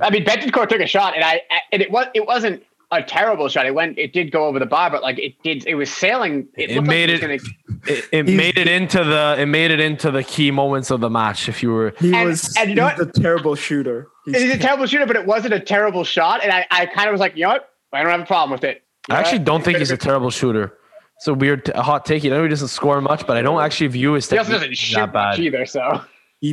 [0.00, 1.42] I mean, Bentancur took a shot, and I
[1.72, 3.66] and it was it wasn't a terrible shot.
[3.66, 6.48] It went, it did go over the bar, but like it did, it was sailing.
[6.56, 7.52] It, It made like it- was gonna-
[7.88, 11.10] it, it made it into the it made it into the key moments of the
[11.10, 11.48] match.
[11.48, 14.08] If you were He And- was and you know he's a terrible shooter.
[14.24, 17.08] He's- He's a terrible shooter, but it wasn't a terrible shot, and I, I kind
[17.08, 18.82] of was like, you know what, I don't have a problem with it.
[19.08, 19.44] You I actually what?
[19.46, 20.74] don't think he's a terrible shooter.
[21.16, 22.24] It's a weird t- a hot take.
[22.24, 24.76] You know he doesn't score much, but I don't actually view his He also doesn't
[24.76, 25.30] shoot that bad.
[25.30, 26.00] much either, so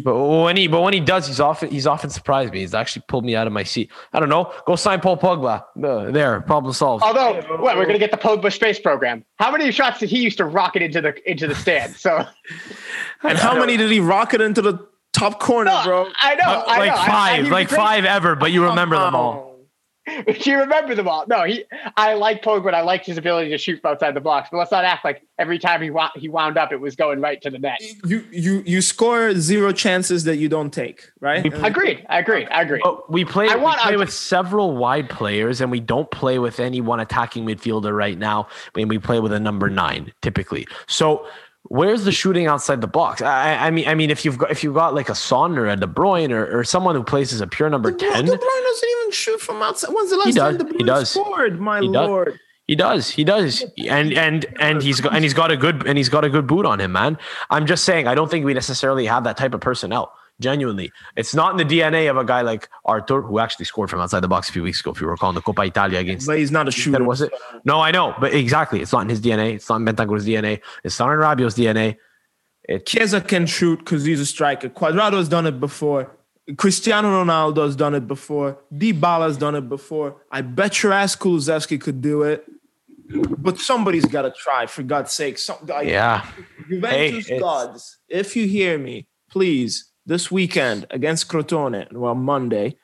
[0.03, 2.61] But when he but when he does, he's often he's often surprised me.
[2.61, 3.91] He's actually pulled me out of my seat.
[4.13, 4.51] I don't know.
[4.65, 5.63] Go sign Paul Pogba.
[5.83, 7.03] Uh, There, problem solved.
[7.03, 9.23] Although, what we're gonna get the Pogba space program.
[9.39, 11.95] How many shots did he used to rocket into the into the stand?
[11.95, 12.25] So
[13.23, 14.79] and how many did he rocket into the
[15.11, 16.07] top corner, bro?
[16.19, 16.95] I know, Uh, I like know.
[16.95, 19.52] I- I- five, like five ever, but you remember them all.
[20.45, 21.25] you remember them all.
[21.27, 21.63] No, he.
[21.95, 22.67] I like Pogba.
[22.67, 24.49] and I liked his ability to shoot from outside the box.
[24.51, 27.21] But let's not act like every time he wound, he wound up, it was going
[27.21, 27.79] right to the net.
[28.05, 31.43] You you you score zero chances that you don't take, right?
[31.43, 32.05] We- And- Agreed.
[32.09, 32.45] I agree.
[32.47, 32.81] I agree.
[32.83, 36.37] But we play, I we play I- with several wide players, and we don't play
[36.39, 38.47] with any one attacking midfielder right now.
[38.51, 40.67] I mean, we play with a number nine typically.
[40.87, 41.25] So
[41.63, 43.21] where's the shooting outside the box?
[43.21, 45.67] I, I mean, I mean, if you've got if you've got like a Son or
[45.67, 48.63] a De Bruyne or, or someone who plays as a pure number ten, De Bruyne
[48.63, 49.93] doesn't even shoot from outside.
[49.93, 50.57] When's the last does.
[50.57, 51.09] time De He Bruyne does.
[51.11, 51.59] scored?
[51.59, 52.07] My He does.
[52.07, 52.39] lord.
[52.67, 53.09] He does.
[53.09, 53.63] He does.
[53.89, 56.47] And and and he's got and he's got a good and he's got a good
[56.47, 57.17] boot on him, man.
[57.49, 60.13] I'm just saying I don't think we necessarily have that type of personnel.
[60.43, 60.91] Genuinely.
[61.15, 64.19] It's not in the DNA of a guy like Artur, who actually scored from outside
[64.19, 66.37] the box a few weeks ago, if you recall, in the Coppa Italia against But
[66.37, 67.03] he's not a shooter.
[67.03, 67.31] Was it?
[67.63, 68.81] No, I know, but exactly.
[68.81, 69.55] It's not in his DNA.
[69.55, 70.61] It's not in Bentancur's DNA.
[70.83, 71.97] It's not in Rabiot's DNA.
[72.67, 74.69] It, Chiesa can shoot because he's a striker.
[74.69, 76.11] Cuadrado has done it before.
[76.57, 78.59] Cristiano Ronaldo has done it before.
[78.73, 80.21] Dybala has done it before.
[80.31, 82.45] I bet your ass Kulusevski could do it.
[83.09, 85.37] But somebody's got to try, for God's sake.
[85.37, 86.25] Some, like, yeah.
[86.69, 92.77] Juventus Hey, gods, if you hear me, please, this weekend against Crotone, well, Monday,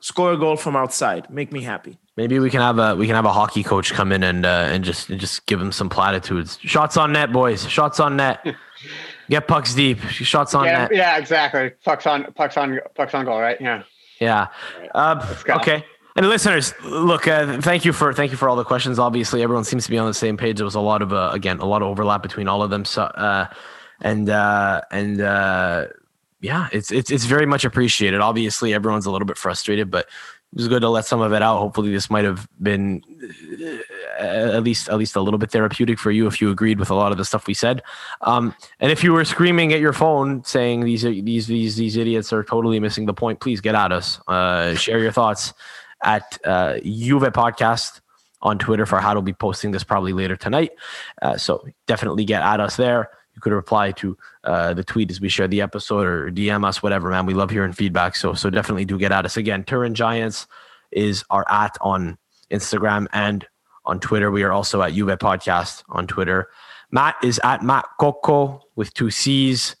[0.00, 1.30] score a goal from outside.
[1.30, 1.98] Make me happy.
[2.16, 4.68] Maybe we can have a we can have a hockey coach come in and uh,
[4.70, 6.58] and just and just give him some platitudes.
[6.62, 7.68] Shots on net, boys.
[7.68, 8.44] Shots on net.
[9.28, 10.00] Get pucks deep.
[10.00, 10.94] Shots on yeah, net.
[10.94, 11.72] yeah, exactly.
[11.84, 13.60] Pucks on, pucks on, pucks on goal, right?
[13.60, 13.82] Yeah.
[14.20, 14.46] Yeah.
[14.94, 15.84] Uh, okay.
[16.14, 18.98] And listeners, look, uh, thank you for thank you for all the questions.
[18.98, 20.56] Obviously, everyone seems to be on the same page.
[20.56, 22.86] There was a lot of uh, again a lot of overlap between all of them.
[22.86, 23.48] So, uh,
[24.00, 25.86] and uh, and uh,
[26.40, 28.20] yeah, it's it's it's very much appreciated.
[28.20, 30.06] Obviously, everyone's a little bit frustrated, but
[30.52, 31.58] it was good to let some of it out.
[31.58, 33.02] Hopefully, this might have been
[34.20, 36.90] uh, at least at least a little bit therapeutic for you if you agreed with
[36.90, 37.82] a lot of the stuff we said.
[38.20, 42.32] Um, and if you were screaming at your phone saying these these these these idiots
[42.34, 44.20] are totally missing the point, please get at us.
[44.28, 45.54] Uh, share your thoughts
[46.04, 48.02] at uh, Juve Podcast
[48.42, 48.84] on Twitter.
[48.84, 50.72] For how to be posting this probably later tonight,
[51.22, 55.20] uh, so definitely get at us there you could reply to uh, the tweet as
[55.20, 57.26] we share the episode or DM us, whatever, man.
[57.26, 58.16] We love hearing feedback.
[58.16, 59.36] So so definitely do get at us.
[59.36, 60.46] Again, Turin Giants
[60.90, 62.16] is our at on
[62.50, 63.46] Instagram and
[63.84, 64.30] on Twitter.
[64.30, 66.48] We are also at Juve Podcast on Twitter.
[66.90, 69.76] Matt is at Matt Coco with two C's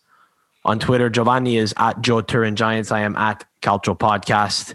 [0.64, 1.08] on Twitter.
[1.08, 2.92] Giovanni is at Joe Turin Giants.
[2.92, 4.74] I am at Calcio Podcast.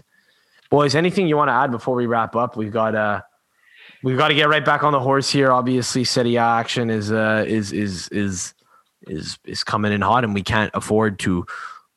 [0.70, 2.56] Boys, anything you want to add before we wrap up?
[2.56, 3.20] We've got uh
[4.02, 5.52] we've got to get right back on the horse here.
[5.52, 8.54] Obviously, Serie A action is uh is is is
[9.06, 11.46] is is coming in hot, and we can't afford to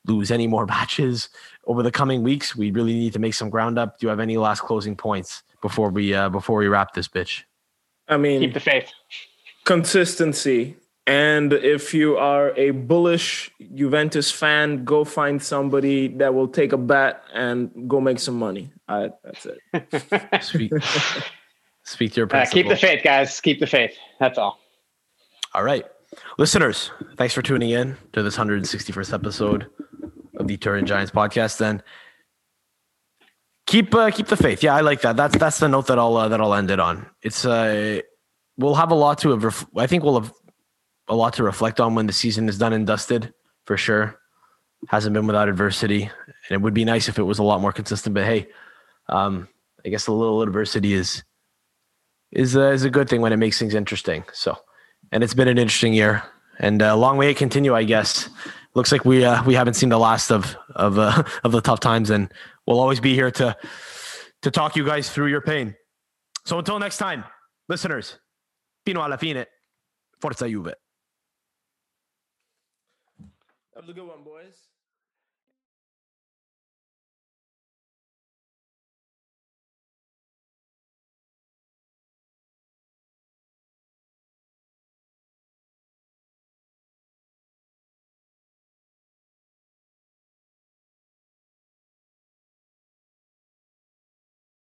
[0.05, 1.29] lose any more matches
[1.67, 2.55] over the coming weeks.
[2.55, 3.99] We really need to make some ground up.
[3.99, 7.43] Do you have any last closing points before we uh, before we wrap this bitch?
[8.07, 8.91] I mean, keep the faith,
[9.63, 10.77] consistency,
[11.07, 16.77] and if you are a bullish Juventus fan, go find somebody that will take a
[16.77, 18.71] bet and go make some money.
[18.87, 20.43] Uh, that's it.
[20.43, 20.71] speak,
[21.83, 23.39] speak to your uh, keep the faith, guys.
[23.39, 23.95] Keep the faith.
[24.19, 24.59] That's all.
[25.53, 25.85] All right.
[26.37, 29.67] Listeners, thanks for tuning in to this 161st episode
[30.37, 31.57] of the Turin Giants podcast.
[31.57, 31.81] Then
[33.67, 34.63] keep uh, keep the faith.
[34.63, 35.15] Yeah, I like that.
[35.15, 37.05] That's that's the note that I'll uh, that I'll end it on.
[37.21, 38.01] It's uh,
[38.57, 39.43] we'll have a lot to have.
[39.43, 40.33] Ref- I think we'll have
[41.07, 43.33] a lot to reflect on when the season is done and dusted
[43.65, 44.19] for sure.
[44.89, 47.71] Hasn't been without adversity, and it would be nice if it was a lot more
[47.71, 48.13] consistent.
[48.13, 48.47] But hey,
[49.09, 49.47] um,
[49.85, 51.23] I guess a little adversity is
[52.31, 54.23] is uh, is a good thing when it makes things interesting.
[54.33, 54.57] So
[55.11, 56.23] and it's been an interesting year
[56.59, 58.29] and a long way to continue, I guess.
[58.73, 61.79] Looks like we uh, we haven't seen the last of of uh, of the tough
[61.79, 62.31] times, and
[62.67, 63.55] we'll always be here to
[64.41, 65.75] to talk you guys through your pain.
[66.45, 67.23] So until next time,
[67.69, 68.19] listeners,
[68.85, 69.45] fino alla fine,
[70.19, 70.73] forza Juve.
[73.73, 74.24] That was a good one.